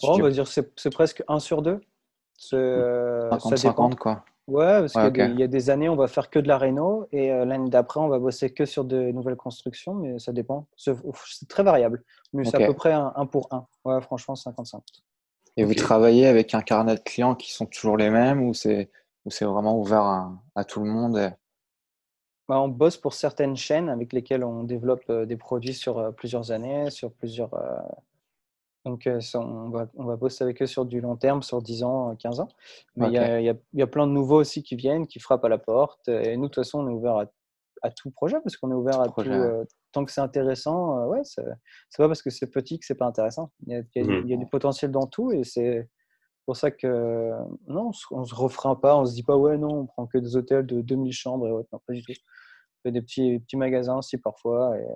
[0.02, 1.80] on va dire c'est, c'est presque 1 sur 2.
[2.40, 4.24] 50-50, quoi.
[4.46, 7.30] Ouais, parce qu'il y, a des années, on va faire que de la réno et
[7.30, 10.66] euh, l'année d'après, on va bosser que sur de nouvelles constructions, mais ça dépend.
[10.76, 10.94] C'est
[11.48, 13.66] très variable, mais c'est à peu près un, pour un.
[13.84, 14.80] Ouais, franchement, 55.
[15.58, 18.90] Et vous travaillez avec un carnet de clients qui sont toujours les mêmes ou c'est
[19.42, 21.33] vraiment ouvert à, tout le monde
[22.48, 26.11] bah, On bosse pour certaines chaînes avec lesquelles on développe euh, des produits sur euh,
[26.11, 27.50] plusieurs années, sur plusieurs
[28.88, 31.83] donc, euh, on va, on va bosser avec eux sur du long terme, sur 10
[31.83, 32.48] ans, 15 ans.
[32.96, 35.59] Mais il y, y, a, plein de nouveaux aussi qui viennent, qui frappent à la
[35.59, 36.09] porte.
[36.09, 37.26] Et nous, de toute façon, on est ouvert
[37.83, 39.28] à, tout projet parce qu'on est ouvert à tout.
[39.28, 41.44] Euh, tant que c'est intéressant, euh, ouais, c'est
[41.98, 43.50] pas parce que c'est petit que c'est pas intéressant.
[43.66, 44.38] Il y, a, mmh.
[44.38, 45.88] du potentiel dans tout et c'est
[46.48, 47.30] pour ça que
[47.66, 50.34] non, on se refrain pas, on se dit pas ouais, non, on prend que des
[50.34, 52.12] hôtels de 2000 chambres et non, pas du tout.
[52.12, 54.87] On fait des petits, petits magasins aussi parfois et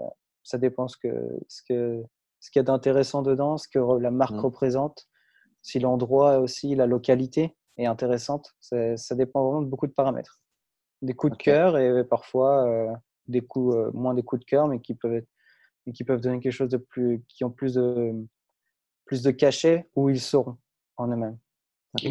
[0.44, 1.10] ça dépend ce que,
[1.48, 2.02] ce que
[2.40, 4.46] ce qu'il y a d'intéressant dedans, ce que la marque mmh.
[4.46, 5.06] représente,
[5.60, 8.54] si l'endroit aussi, la localité est intéressante.
[8.60, 10.40] Ça dépend vraiment de beaucoup de paramètres.
[11.02, 12.90] Des coups de cœur et parfois euh,
[13.28, 15.22] des coups, euh, moins des coups de cœur, mais qui peuvent,
[15.94, 18.26] qui peuvent donner quelque chose de plus, qui ont plus de,
[19.04, 20.56] plus de cachet où ils seront
[21.02, 21.38] en eux-mêmes.
[21.94, 22.10] Ok.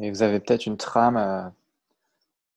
[0.00, 1.48] Et vous avez peut-être une trame, euh,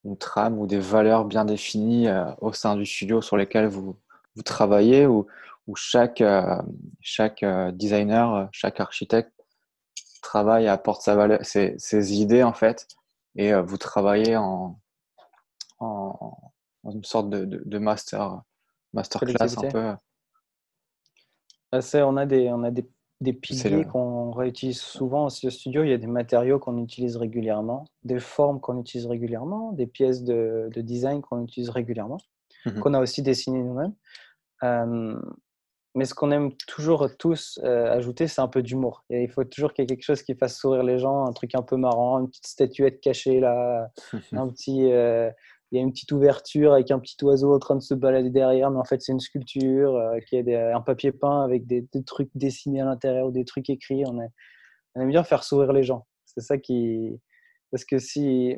[0.03, 2.07] une trame ou des valeurs bien définies
[2.41, 3.95] au sein du studio sur lesquelles vous,
[4.35, 5.27] vous travaillez ou,
[5.67, 6.61] où chaque, euh,
[7.01, 9.31] chaque euh, designer, euh, chaque architecte
[10.21, 12.87] travaille, apporte sa valeur, ses, ses idées en fait,
[13.35, 14.79] et vous travaillez en,
[15.79, 16.37] en,
[16.85, 18.41] une sorte de, de, master,
[18.93, 19.95] master class un peu.
[21.71, 25.83] Bah, on a des, on a des, des piliers qu'on réutilise souvent aussi au studio.
[25.83, 30.23] Il y a des matériaux qu'on utilise régulièrement, des formes qu'on utilise régulièrement, des pièces
[30.23, 32.19] de, de design qu'on utilise régulièrement,
[32.65, 33.93] mmh qu'on a aussi dessinées nous-mêmes.
[35.97, 39.03] Mais ce qu'on aime toujours tous euh, ajouter, c'est un peu d'humour.
[39.09, 41.33] Et il faut toujours qu'il y ait quelque chose qui fasse sourire les gens, un
[41.33, 43.89] truc un peu marrant, une petite statuette cachée là,
[44.31, 45.31] un petit, euh,
[45.71, 48.29] il y a une petite ouverture avec un petit oiseau en train de se balader
[48.29, 51.87] derrière, mais en fait c'est une sculpture, euh, qui a un papier peint avec des,
[52.05, 54.03] trucs dessinés à l'intérieur ou des trucs écrits.
[54.05, 56.05] On, on, aime bien faire sourire les gens.
[56.25, 57.19] C'est ça qui,
[57.71, 58.55] parce que si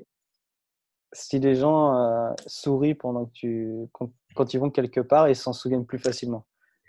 [1.12, 5.54] si les gens sourient pendant que tu, quand, quand, ils vont quelque part, ils s'en
[5.54, 6.46] souviennent plus facilement.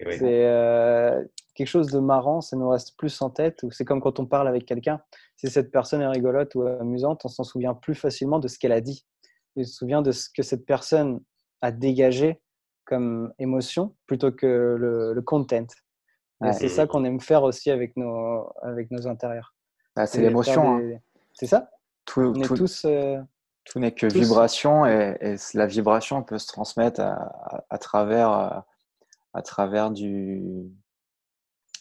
[0.08, 1.22] C'est euh,
[1.54, 3.64] quelque chose de marrant, ça nous reste plus en tête.
[3.70, 5.00] C'est comme quand on parle avec quelqu'un.
[5.36, 8.72] Si cette personne est rigolote ou amusante, on s'en souvient plus facilement de ce qu'elle
[8.72, 9.04] a dit.
[9.56, 11.20] On se souvient de ce que cette personne
[11.60, 12.40] a dégagé
[12.84, 15.66] comme émotion plutôt que le, content.
[16.52, 19.54] c'est ça qu'on aime faire aussi avec nos, avec nos intérieurs.
[19.96, 20.78] Ah, c'est l'émotion.
[20.78, 20.98] Hein.
[21.34, 21.70] C'est ça?
[22.04, 22.84] Tout, On est tous.
[22.84, 23.18] Euh,
[23.64, 28.60] tout n'est que vibration et, la vibration peut se transmettre à, à travers euh,
[29.34, 30.72] à travers du,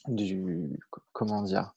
[0.08, 0.80] du
[1.12, 1.74] comment dire?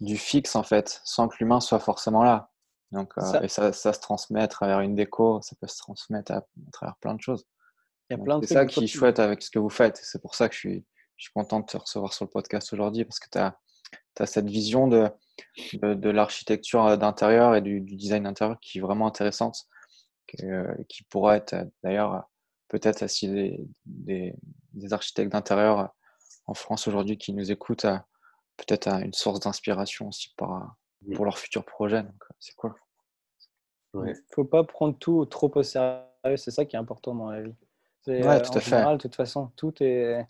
[0.00, 2.50] Du fixe en fait, sans que l'humain soit forcément là.
[2.92, 3.44] Donc, euh, ça.
[3.44, 6.96] et ça, ça, se transmet à travers une déco, ça peut se transmettre à, travers
[6.96, 7.46] plein de choses.
[8.08, 9.96] C'est ça qui est chouette avec ce que vous faites.
[9.96, 10.84] C'est pour ça que je suis,
[11.16, 13.58] je suis content de te recevoir sur le podcast aujourd'hui parce que tu as,
[14.20, 15.10] as, cette vision de,
[15.82, 19.66] de, l'architecture d'intérieur et du, du, design d'intérieur qui est vraiment intéressante,
[20.28, 20.44] qui,
[20.88, 22.28] qui pourra être d'ailleurs
[22.68, 25.90] peut-être si des, des, architectes d'intérieur
[26.46, 27.86] en France aujourd'hui qui nous écoutent,
[28.56, 30.60] peut-être une source d'inspiration aussi pour,
[31.14, 32.02] pour leurs futurs projets.
[32.02, 32.74] Donc, euh, c'est cool.
[33.94, 36.02] Il ne faut pas prendre tout trop au sérieux,
[36.36, 37.54] c'est ça qui est important dans la vie.
[38.06, 40.26] Ouais, euh, tout à en général, de toute façon, tout est.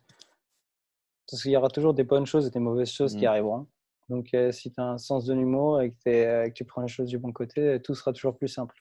[1.29, 3.29] Parce qu'il y aura toujours des bonnes choses et des mauvaises choses qui mmh.
[3.29, 3.67] arriveront.
[4.09, 6.89] Donc, euh, si tu as un sens de l'humour et que, que, tu prends les
[6.89, 8.77] choses du bon côté, tout sera toujours plus simple.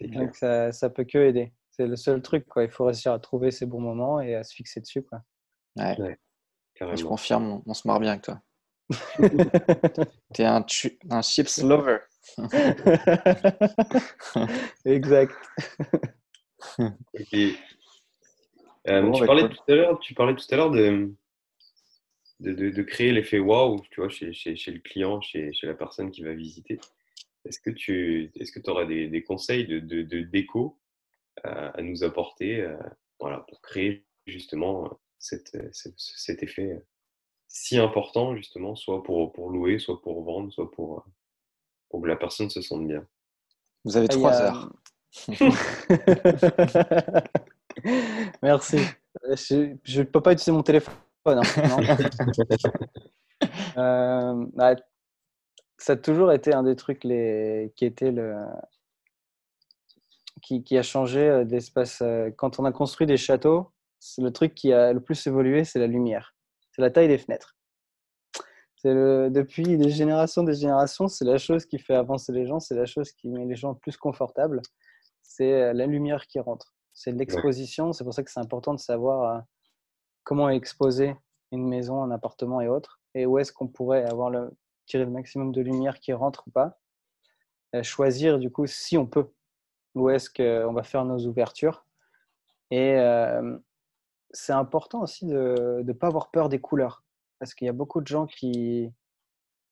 [0.00, 2.64] Donc, ça, ça peut que aider C'est le seul truc, quoi.
[2.64, 5.20] Il faut réussir à trouver ces bons moments et à se fixer dessus, quoi.
[5.76, 6.18] Ouais.
[6.80, 8.40] Je confirme, on, se marre bien avec toi.
[10.34, 10.64] T'es un,
[11.10, 11.98] un chips lover.
[14.84, 15.34] exact.
[18.88, 21.12] Euh, tu, parlais tout à l'heure, tu parlais tout à l'heure de,
[22.40, 25.74] de, de, créer l'effet waouh, tu vois, chez, chez, chez, le client, chez, chez la
[25.74, 26.78] personne qui va visiter.
[27.44, 30.78] Est-ce que tu est-ce que aurais des, des, conseils de, de déco
[31.46, 32.76] euh, à nous apporter euh,
[33.20, 36.82] voilà, pour créer justement cette, cet effet
[37.54, 41.06] si important, justement, soit pour, pour louer, soit pour vendre, soit pour,
[41.88, 43.06] pour que la personne se sente bien
[43.84, 44.72] Vous avez trois heures.
[48.42, 48.78] Merci.
[49.22, 50.94] Je ne peux pas utiliser mon téléphone.
[51.26, 51.40] Hein,
[53.78, 54.74] euh, bah,
[55.78, 57.72] ça a toujours été un des trucs les...
[57.76, 58.34] qui était le
[60.42, 62.02] qui, qui a changé euh, d'espace.
[62.02, 63.70] Euh, quand on a construit des châteaux,
[64.18, 66.33] le truc qui a le plus évolué, c'est la lumière.
[66.74, 67.56] C'est la taille des fenêtres.
[68.84, 72.74] Le, depuis des générations des générations, c'est la chose qui fait avancer les gens, c'est
[72.74, 74.60] la chose qui met les gens plus confortables.
[75.22, 77.92] C'est la lumière qui rentre c'est l'exposition.
[77.92, 79.40] C'est pour ça que c'est important de savoir euh,
[80.22, 81.14] comment exposer
[81.52, 84.32] une maison, un appartement et autres, et où est-ce qu'on pourrait avoir
[84.86, 86.78] tirer le maximum de lumière qui rentre ou pas.
[87.74, 89.30] Euh, choisir du coup si on peut,
[89.94, 91.84] où est-ce qu'on va faire nos ouvertures.
[92.70, 93.58] Et euh,
[94.34, 97.04] c'est important aussi de ne pas avoir peur des couleurs,
[97.38, 98.92] parce qu'il y a beaucoup de gens qui,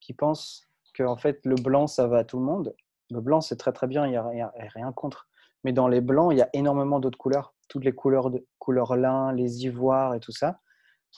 [0.01, 2.75] qui pensent que en fait le blanc ça va à tout le monde.
[3.11, 5.29] Le blanc c'est très très bien, il n'y a, rien contre.
[5.65, 7.55] Mais dans les blancs, il y a énormément d'autres couleurs.
[7.69, 10.59] Toutes les couleurs, de, couleurs lin, les ivoires et tout ça.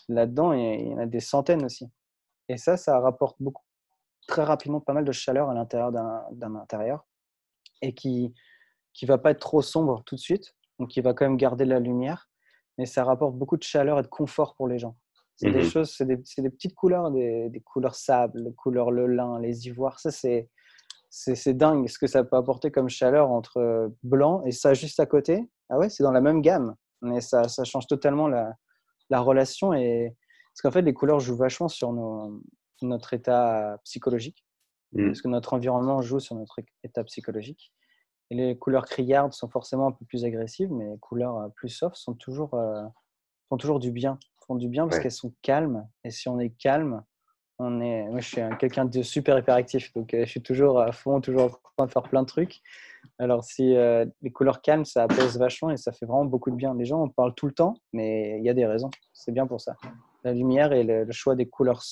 [0.08, 1.90] Là-dedans, il y en a des centaines aussi.
[2.48, 3.62] Et ça, ça rapporte beaucoup,
[4.26, 7.06] très rapidement pas mal de chaleur à l'intérieur d'un intérieur
[7.80, 8.34] et qui
[8.92, 11.64] qui va pas être trop sombre tout de suite, donc qui va quand même garder
[11.64, 12.30] la lumière,
[12.78, 14.96] mais ça rapporte beaucoup de chaleur et de confort pour les gens.
[15.36, 18.92] C'est des mmh choses, c'est des, des, petites couleurs, des, des, couleurs sable, les couleurs
[18.92, 19.98] le lin, les ivoires.
[19.98, 20.48] Ça, c'est
[21.10, 24.98] c'est dingue ce que ça peut apporter comme chaleur entre euh, blanc et ça juste
[24.98, 25.48] à côté.
[25.68, 28.52] Ah ouais, c'est dans la même gamme, mais ça, ça change totalement la,
[29.10, 29.72] la, relation.
[29.74, 30.16] Et...
[30.52, 32.42] Parce qu'en fait, les couleurs jouent vachement sur nos,
[32.82, 34.44] notre état psychologique,
[34.92, 35.06] mmh.
[35.06, 37.72] parce que notre environnement joue sur notre état psychologique.
[38.30, 41.68] Et les couleurs criardes sont forcément un peu plus agressives, mais les couleurs euh, plus
[41.68, 42.82] soft sont toujours, euh,
[43.48, 44.18] font toujours du bien.
[44.46, 45.88] Font du bien parce qu'elles sont calmes.
[46.04, 47.02] Et si on est calme,
[47.58, 50.92] on est, moi, je suis quelqu'un de super hyperactif, donc euh, je suis toujours à
[50.92, 52.60] fond, toujours en train de faire plein de trucs.
[53.18, 56.56] Alors, si euh, les couleurs calmes, ça apaise vachement et ça fait vraiment beaucoup de
[56.56, 56.74] bien.
[56.74, 58.90] Les gens en parlent tout le temps, mais il y a des raisons.
[59.12, 59.76] C'est bien pour ça.
[60.24, 61.82] La lumière et le, choix des couleurs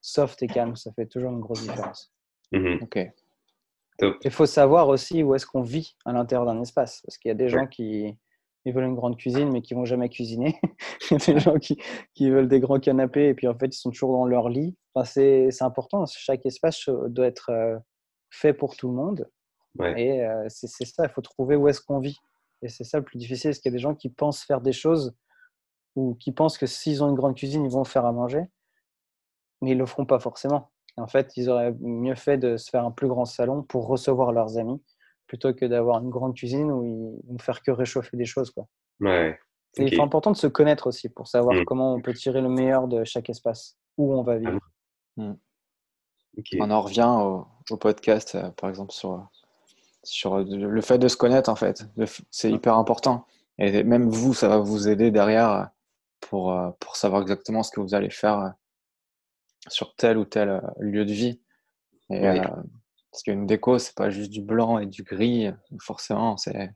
[0.00, 2.12] soft et calmes, ça fait toujours une grosse différence.
[2.52, 3.12] Mmh ok.
[4.02, 7.32] Il faut savoir aussi où est-ce qu'on vit à l'intérieur d'un espace, parce qu'il y
[7.32, 8.16] a des gens qui,
[8.64, 10.58] ils veulent une grande cuisine mais qui vont jamais cuisiner.
[11.10, 11.78] Il y a des gens qui,
[12.14, 14.76] qui, veulent des grands canapés et puis en fait ils sont toujours dans leur lit.
[14.94, 16.04] Enfin, c'est important.
[16.06, 17.78] Chaque espace doit être euh,
[18.30, 19.28] fait pour tout le monde.
[19.96, 22.16] Et euh, c'est ça, il faut trouver où est-ce qu'on vit.
[22.62, 24.60] Et c'est ça le plus difficile, parce qu'il y a des gens qui pensent faire
[24.60, 25.14] des choses
[25.96, 28.44] ou qui pensent que s'ils ont une grande cuisine, ils vont faire à manger,
[29.60, 30.70] mais ils ne le feront pas forcément.
[30.96, 34.32] En fait, ils auraient mieux fait de se faire un plus grand salon pour recevoir
[34.32, 34.80] leurs amis
[35.26, 38.50] plutôt que d'avoir une grande cuisine où ils vont faire que réchauffer des choses.
[38.50, 38.66] Quoi.
[39.00, 39.38] Ouais.
[39.76, 41.64] Il est important de se connaître aussi pour savoir mm.
[41.64, 44.60] comment on peut tirer le meilleur de chaque espace, où on va vivre.
[45.16, 45.32] Mm.
[46.60, 49.26] On en revient au, podcast, euh, par exemple, sur,
[50.02, 51.84] sur le fait de se connaître, en fait.
[52.30, 53.26] C'est hyper important.
[53.58, 55.64] Et même vous, ça va vous aider derrière euh,
[56.20, 58.52] pour, euh, pour savoir exactement ce que vous allez faire
[59.68, 61.40] sur tel ou tel lieu de vie.
[62.10, 62.40] Et,
[63.10, 65.48] parce qu'une déco, c'est pas juste du blanc et du gris,
[65.78, 66.70] forcément, c'est.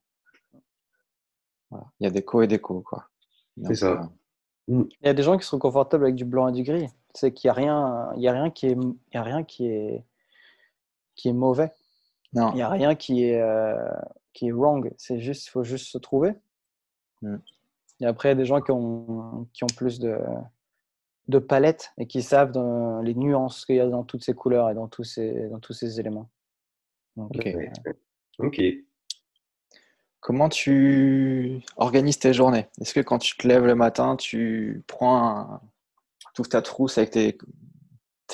[1.72, 3.08] Il y a déco et déco, quoi.
[3.64, 4.10] C'est ça.
[4.68, 4.88] Euh, mm.
[5.00, 6.88] Il y a des gens qui sont confortables avec du blanc et du gris.
[7.14, 9.42] C'est qu'il n'y a rien, il y a rien qui est, il y a rien
[9.42, 10.04] qui est,
[11.14, 11.72] qui est mauvais.
[12.32, 12.52] Non.
[12.52, 13.90] Il n'y a rien qui est, euh,
[14.32, 14.92] qui est wrong.
[14.96, 16.34] C'est juste, il faut juste se trouver.
[17.22, 17.36] Mm.
[18.00, 20.16] Et après, il y a des gens qui ont, qui ont plus de,
[21.28, 24.70] de palette et qui savent dans les nuances qu'il y a dans toutes ces couleurs
[24.70, 26.30] et dans tous ces, dans tous ces éléments.
[27.16, 27.46] ok.
[27.46, 27.92] Euh,
[28.38, 28.60] ok.
[30.20, 32.68] Comment tu organises tes journées?
[32.80, 35.60] Est-ce que quand tu te lèves le matin, tu prends
[36.34, 37.38] toute ta trousse avec tes,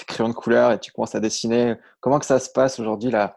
[0.06, 1.74] crayons de couleur et tu commences à dessiner?
[2.00, 3.36] Comment que ça se passe aujourd'hui la,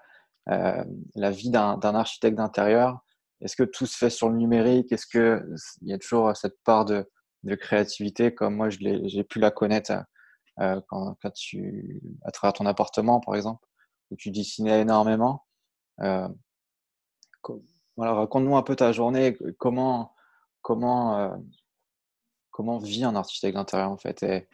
[0.49, 0.83] euh,
[1.15, 2.99] la vie d'un architecte d'intérieur?
[3.41, 4.91] Est-ce que tout se fait sur le numérique?
[4.91, 7.05] Est-ce qu'il y a toujours cette part de,
[7.43, 9.93] de créativité comme moi j'ai pu la connaître
[10.59, 13.65] euh, quand, tu, à travers ton appartement par exemple,
[14.09, 15.45] où tu dessinais énormément.
[16.01, 16.27] Euh,
[17.97, 19.37] raconte-nous un peu ta journée.
[19.59, 20.15] Comment,
[20.61, 21.37] comment, euh,
[22.51, 24.47] comment vit un architecte d'intérieur en fait et,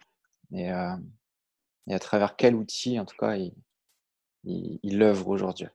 [0.51, 3.53] et, à travers quel outil en tout cas il,
[4.43, 5.67] il, œuvre aujourd'hui?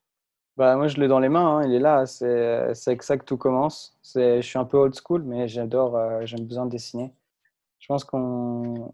[0.59, 2.05] Bah, moi, je l'ai dans les mains, hein, il est là.
[2.07, 3.97] C'est avec ça que tout commence.
[4.15, 5.97] Je suis un peu old school, mais j'adore,
[6.27, 7.15] j'aime besoin de dessiner.
[7.79, 8.93] Je pense qu'on.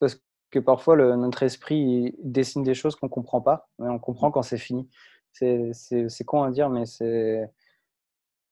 [0.00, 0.20] Parce
[0.50, 4.42] que parfois, notre esprit dessine des choses qu'on ne comprend pas, mais on comprend quand
[4.42, 4.88] c'est fini.
[5.32, 7.50] C'est con à dire, mais c'est.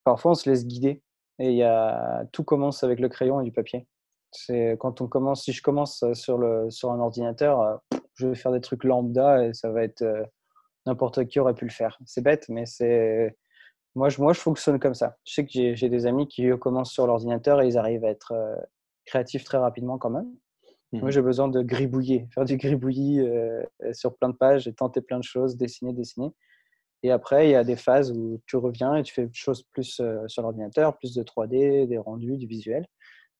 [0.05, 1.03] Parfois, on se laisse guider.
[1.39, 2.26] Et y a...
[2.32, 3.86] tout commence avec le crayon et du papier.
[4.78, 7.80] Quand on commence, si je commence sur, le, sur un ordinateur,
[8.14, 10.24] je vais faire des trucs lambda et ça va être euh,
[10.89, 11.99] n'importe qui aurait pu le faire.
[12.07, 13.36] C'est bête, mais c'est
[13.95, 15.16] moi je, moi, je fonctionne comme ça.
[15.24, 18.32] Je sais que j'ai des amis qui commencent sur l'ordinateur et ils arrivent à être
[18.32, 18.57] euh,
[19.05, 20.30] créatifs très rapidement quand même.
[20.93, 21.11] Moi, mmh.
[21.11, 23.62] j'ai besoin de gribouiller, faire du gribouillis euh,
[23.93, 26.32] sur plein de pages et tenter plein de choses, dessiner, dessiner.
[27.03, 29.64] Et après, il y a des phases où tu reviens et tu fais des choses
[29.64, 32.86] plus euh, sur l'ordinateur, plus de 3D, des rendus, du visuel.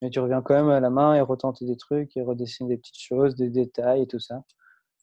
[0.03, 2.77] Mais tu reviens quand même à la main et retenter des trucs et redessiner des
[2.77, 4.43] petites choses, des détails et tout ça.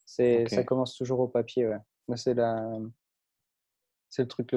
[0.05, 1.67] C'est, Ça commence toujours au papier.
[1.67, 1.79] Ouais.
[2.15, 2.63] C'est, la...
[4.09, 4.55] c'est le truc,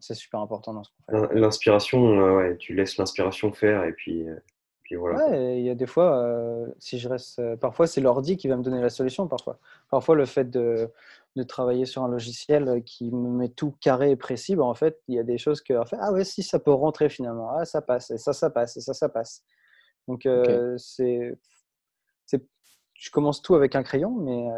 [0.00, 1.34] c'est super important dans ce qu'on fait.
[1.34, 4.26] L'inspiration, euh, ouais, tu laisses l'inspiration faire et puis
[4.96, 8.48] Ouais, il y a des fois, euh, si je reste, euh, parfois c'est l'ordi qui
[8.48, 9.28] va me donner la solution.
[9.28, 9.58] Parfois,
[9.90, 10.90] parfois le fait de,
[11.36, 14.98] de, travailler sur un logiciel qui me met tout carré et précis, ben, en fait,
[15.08, 17.50] il y a des choses que, en fait, ah ouais, si ça peut rentrer finalement,
[17.50, 19.44] ah ça passe, et ça ça passe, et ça ça passe.
[20.06, 21.36] Donc euh, c'est,
[22.94, 24.48] je commence tout avec un crayon, mais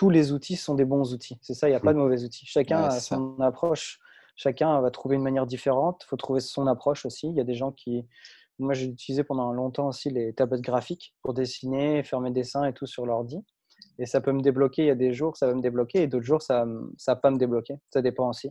[0.00, 1.38] tous les outils sont des bons outils.
[1.42, 2.00] C'est ça, il n'y a pas de mmh.
[2.00, 2.46] mauvais outils.
[2.46, 4.00] Chacun a son approche.
[4.34, 6.00] Chacun va trouver une manière différente.
[6.04, 7.28] Il faut trouver son approche aussi.
[7.28, 8.06] Il y a des gens qui
[8.58, 12.72] moi, j'ai utilisé pendant longtemps aussi les tablettes graphiques pour dessiner, faire mes dessins et
[12.72, 13.44] tout sur l'ordi.
[13.98, 14.84] Et ça peut me débloquer.
[14.84, 17.16] Il y a des jours, ça va me débloquer et d'autres jours, ça ne va
[17.16, 17.74] pas me débloquer.
[17.92, 18.48] Ça dépend aussi.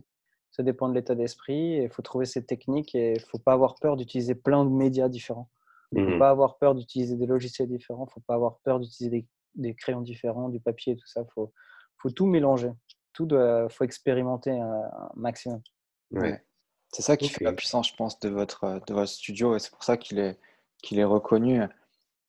[0.52, 1.80] Ça dépend de l'état d'esprit.
[1.82, 4.70] Il faut trouver ses techniques et il ne faut pas avoir peur d'utiliser plein de
[4.70, 5.48] médias différents.
[5.90, 8.04] Il ne faut mmh pas avoir peur d'utiliser des logiciels différents.
[8.04, 9.26] Il ne faut pas avoir peur d'utiliser des,
[9.78, 11.22] crayons différents, du papier tout ça.
[11.22, 11.52] Il faut,
[11.98, 12.70] faut, tout mélanger.
[13.12, 15.60] Tout Il faut expérimenter un, maximum.
[16.12, 16.42] Ouais.
[16.92, 19.58] C'est ça qui fait la puissance, je pense, de votre, euh, de votre studio et
[19.60, 20.38] c'est pour ça qu'il est,
[20.82, 21.62] qu'il est reconnu.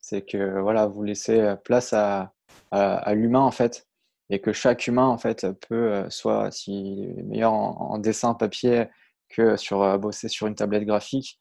[0.01, 2.33] C'est que voilà, vous laissez euh, place à,
[2.71, 3.87] à, l'humain en fait
[4.29, 8.85] et que chaque humain en fait peut, euh, soit s'il est meilleur en, dessin papier
[9.29, 11.39] que sur bosser sur une tablette graphique.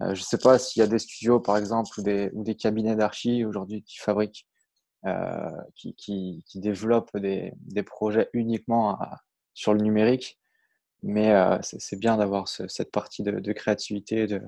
[0.00, 2.56] je ne sais pas s'il y a des studios par exemple ou des, ou des
[2.56, 4.46] cabinets d'archi aujourd'hui qui fabriquent,
[5.74, 8.98] qui, qui, qui, développent des, des projets uniquement
[9.54, 10.38] sur le numérique.
[11.02, 14.40] Mais euh, c'est bien d'avoir cette partie de, créativité et de,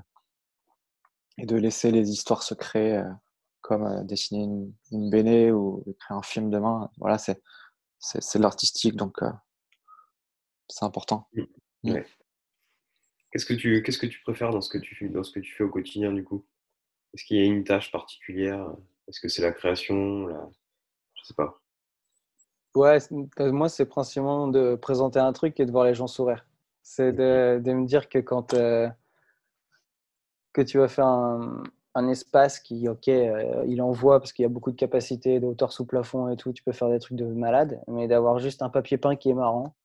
[1.38, 3.10] et de laisser les histoires se créer, euh,
[3.60, 6.90] comme euh, dessiner une, une ou créer un film demain.
[6.98, 7.40] Voilà, c'est
[8.12, 9.18] de l'artistique, donc
[10.68, 11.28] c'est important.
[11.32, 11.42] Mmh.
[11.82, 12.02] Mmh.
[13.30, 15.52] Qu'est-ce que tu qu'est-ce que tu préfères dans ce que tu dans ce que tu
[15.52, 16.46] fais au quotidien du coup?
[17.12, 18.72] Est-ce qu'il y a une tâche particulière?
[19.08, 20.48] Est-ce que c'est la création la...
[21.14, 21.60] Je sais pas.
[22.74, 22.98] Ouais,
[23.38, 26.44] moi, c'est principalement de présenter un truc et de voir les gens sourire.
[26.82, 28.88] C'est de, de, me dire que quand euh,
[30.52, 31.62] que tu vas faire un,
[31.94, 35.46] un espace qui, ok, euh, il envoie parce qu'il y a beaucoup de capacité, de
[35.46, 38.62] hauteur sous plafond et tout, tu peux faire des trucs de malade, mais d'avoir juste
[38.62, 39.76] un papier peint qui est marrant,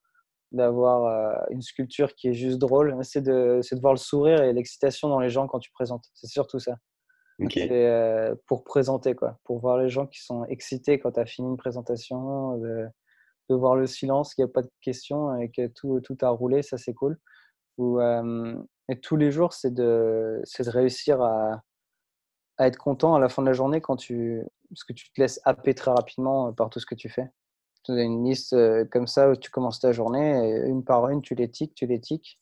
[0.52, 4.54] d'avoir euh, une sculpture qui est juste drôle, c'est de, de voir le sourire et
[4.54, 6.06] l'excitation dans les gens quand tu présentes.
[6.16, 6.78] C'est surtout ça.
[7.48, 9.40] C'est euh, pour présenter, quoi.
[9.44, 12.90] Pour voir les gens qui sont excités quand tu as fini une présentation, de,
[13.50, 16.62] voir le silence, qu'il n'y a pas de questions et que tout, tout a roulé,
[16.62, 17.18] ça c'est cool.
[17.78, 18.56] Ou, euh,
[18.90, 21.62] et tous les jours, c'est de, de réussir à,
[22.58, 25.22] à, être content à la fin de la journée quand tu, parce que tu te
[25.22, 27.28] laisses happer très rapidement par tout ce que tu fais.
[27.86, 31.22] Tu as une liste euh, comme ça où tu commences ta journée, une par une,
[31.22, 32.38] tu les tiques, tu les tiques.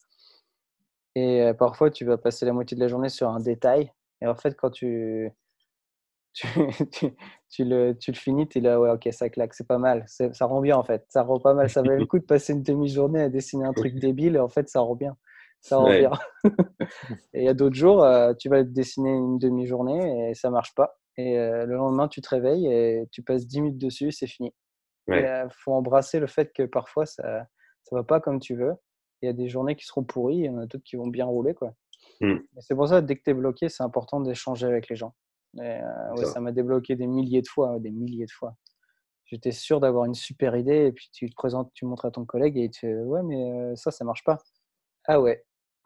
[1.16, 3.91] Et parfois, tu vas passer la moitié de la journée sur un détail
[4.22, 5.32] et en fait, quand tu,
[6.34, 6.47] tu,
[7.49, 10.05] tu, le, tu le finis, tu es là, ouais, ok, ça claque, c'est pas mal.
[10.07, 11.05] Ça rend bien en fait.
[11.09, 11.70] Ça rend pas mal.
[11.70, 14.49] Ça valait le coup de passer une demi-journée à dessiner un truc débile et en
[14.49, 15.18] fait, ça rend bien.
[15.61, 16.11] Ça rend bien.
[17.34, 20.76] et il y a d'autres jours, euh, tu vas dessiner une demi-journée et ça marche
[20.76, 20.97] pas.
[21.18, 24.53] Et euh, le lendemain, tu te réveilles et tu passes 10 minutes dessus, c'est fini.
[25.07, 27.47] Il faut embrasser le fait que parfois, ça
[27.88, 28.74] ça va pas comme tu veux.
[29.22, 31.07] Il y a des journées qui seront pourries, il y en a d'autres qui vont
[31.07, 31.53] bien rouler.
[31.53, 31.74] quoi.
[32.22, 32.38] Mm.
[32.59, 35.13] C'est pour ça, dès que tu es bloqué, c'est important d'échanger avec les gens.
[35.59, 38.55] Euh, ça m'a débloqué des milliers de fois, des milliers de fois.
[39.26, 42.26] J'étais sûr d'avoir une super idée et puis tu te présentes, tu montres à ton
[42.26, 44.38] collègue et tu fais ouais mais euh, ça ça marche pas.
[45.05, 45.43] Ah ouais.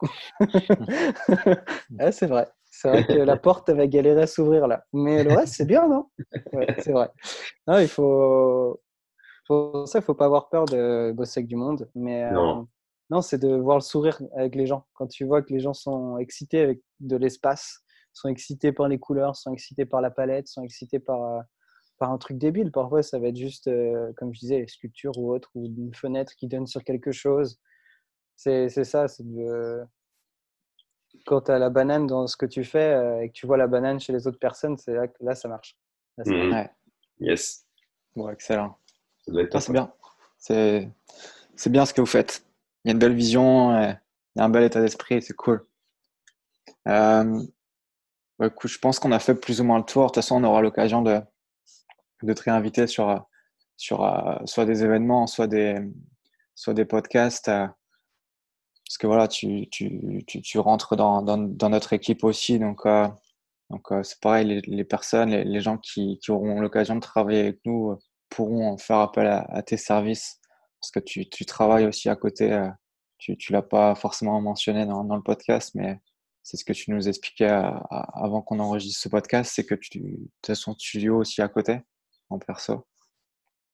[1.98, 2.48] ah, c'est vrai.
[2.70, 4.84] C'est vrai que la porte va galérer à s'ouvrir là.
[4.92, 6.08] Mais le reste c'est bien non?
[6.78, 7.10] C'est vrai.
[7.66, 8.80] Non, il faut
[9.46, 11.90] pour ça il faut pas avoir peur de bosser avec du monde.
[11.96, 12.62] Mais euh,
[13.12, 14.86] non, c'est de voir le sourire avec les gens.
[14.94, 17.84] Quand tu vois que les gens sont excités avec de l'espace,
[18.14, 21.42] sont excités par les couleurs, sont excités par la palette, sont excités par, euh,
[21.98, 22.72] par un truc débile.
[22.72, 26.34] Parfois, ça va être juste, euh, comme je disais, sculpture ou autre, ou une fenêtre
[26.36, 27.60] qui donne sur quelque chose.
[28.34, 29.82] C'est ça, c'est de...
[31.26, 33.58] Quand tu as la banane dans ce que tu fais euh, et que tu vois
[33.58, 35.76] la banane chez les autres personnes, c'est là que là, ça marche.
[36.16, 36.64] Mmh.
[37.20, 37.66] Yes.
[38.16, 38.78] Bon, excellent.
[39.52, 39.92] Ah, c'est bien.
[40.38, 42.42] C'est bien ce que vous faites.
[42.84, 43.98] Il y a une belle vision, il
[44.36, 45.66] y a un bel état d'esprit, c'est cool.
[46.88, 47.42] Euh,
[48.38, 50.02] bah, je pense qu'on a fait plus ou moins le tour.
[50.02, 51.20] De toute façon, on aura l'occasion de,
[52.20, 55.76] te réinviter sur, euh, soit des événements, soit des,
[56.88, 57.48] podcasts.
[57.48, 57.66] Euh,
[58.84, 59.68] parce que voilà, tu,
[60.56, 62.58] rentres dans, notre équipe aussi.
[62.58, 62.82] Donc,
[64.02, 67.96] c'est pareil, les, personnes, les, gens qui auront l'occasion de travailler avec nous
[68.28, 70.41] pourront faire appel à, tes services.
[70.82, 72.68] Parce que tu, tu, travailles aussi à côté.
[73.18, 76.00] tu ne l'as pas forcément mentionné dans, dans le podcast, mais
[76.42, 80.54] c'est ce que tu nous expliquais avant qu'on enregistre ce podcast, c'est que tu as
[80.54, 81.80] son studio aussi à côté,
[82.30, 82.86] en perso,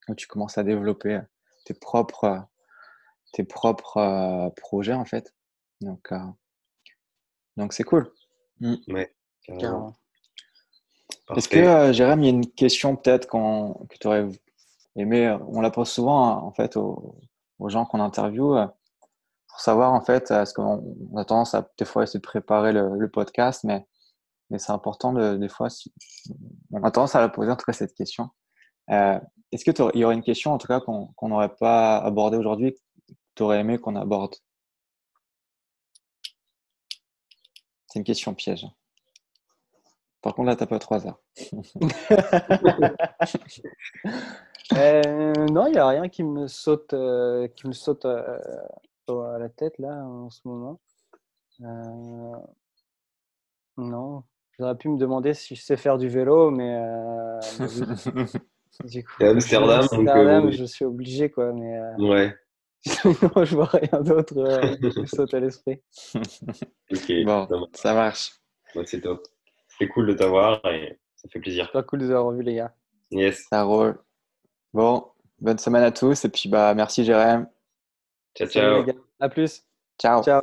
[0.08, 1.20] où tu commences à développer
[1.64, 2.46] tes propres,
[3.32, 5.34] tes propres euh, projets, en fait.
[5.80, 6.18] Donc, euh,
[7.56, 8.12] donc c'est cool.
[8.60, 8.74] Mm.
[11.36, 14.26] Est-ce que, euh, Jérém, il y a une question peut-être que tu aurais
[14.98, 17.18] aimé, on la pose souvent, en fait, aux,
[17.58, 18.68] aux gens qu'on interviewe
[19.48, 23.08] pour savoir en fait, parce qu'on a tendance à des fois essayer de préparer le,
[23.08, 23.86] podcast, mais,
[24.50, 25.92] mais c'est important de, des fois, si,
[26.72, 28.30] on a tendance à la poser en tout cas cette question.
[28.90, 29.18] Euh,
[29.52, 33.14] est-ce qu'il y aurait une question en tout cas qu'on n'aurait pas abordée aujourd'hui, que
[33.34, 34.36] tu aurais aimé qu'on aborde?
[37.86, 38.66] C'est une question piège.
[40.20, 41.20] Par contre, là, tu n'as pas trois heures.
[44.76, 49.48] Euh, non, il n'y a rien qui me saute, euh, qui me saute à la
[49.48, 50.80] tête là en ce moment.
[51.62, 52.36] Euh...
[53.76, 54.24] Non,
[54.58, 57.38] j'aurais pu me demander si je sais faire du vélo, mais, euh...
[58.84, 60.56] du coup, Amsterdam, Amsterdam donc, euh...
[60.56, 61.52] je suis obligé quoi.
[61.52, 61.96] Mais euh...
[61.98, 62.36] ouais.
[62.86, 65.82] Sinon, je vois rien d'autre euh, qui me saute à l'esprit.
[66.14, 68.32] ok, bon, ça marche.
[68.84, 69.26] C'est top.
[69.78, 71.70] C'est cool de t'avoir et ça fait plaisir.
[71.72, 72.72] Pas cool de vous avoir vu les gars.
[73.10, 73.46] Yes.
[73.50, 73.98] Ça roule.
[74.74, 75.06] Bon,
[75.40, 77.48] bonne semaine à tous et puis bah merci Jérém.
[78.36, 78.84] Ciao, ciao.
[79.20, 79.64] À plus.
[79.98, 80.22] Ciao.
[80.22, 80.42] Ciao.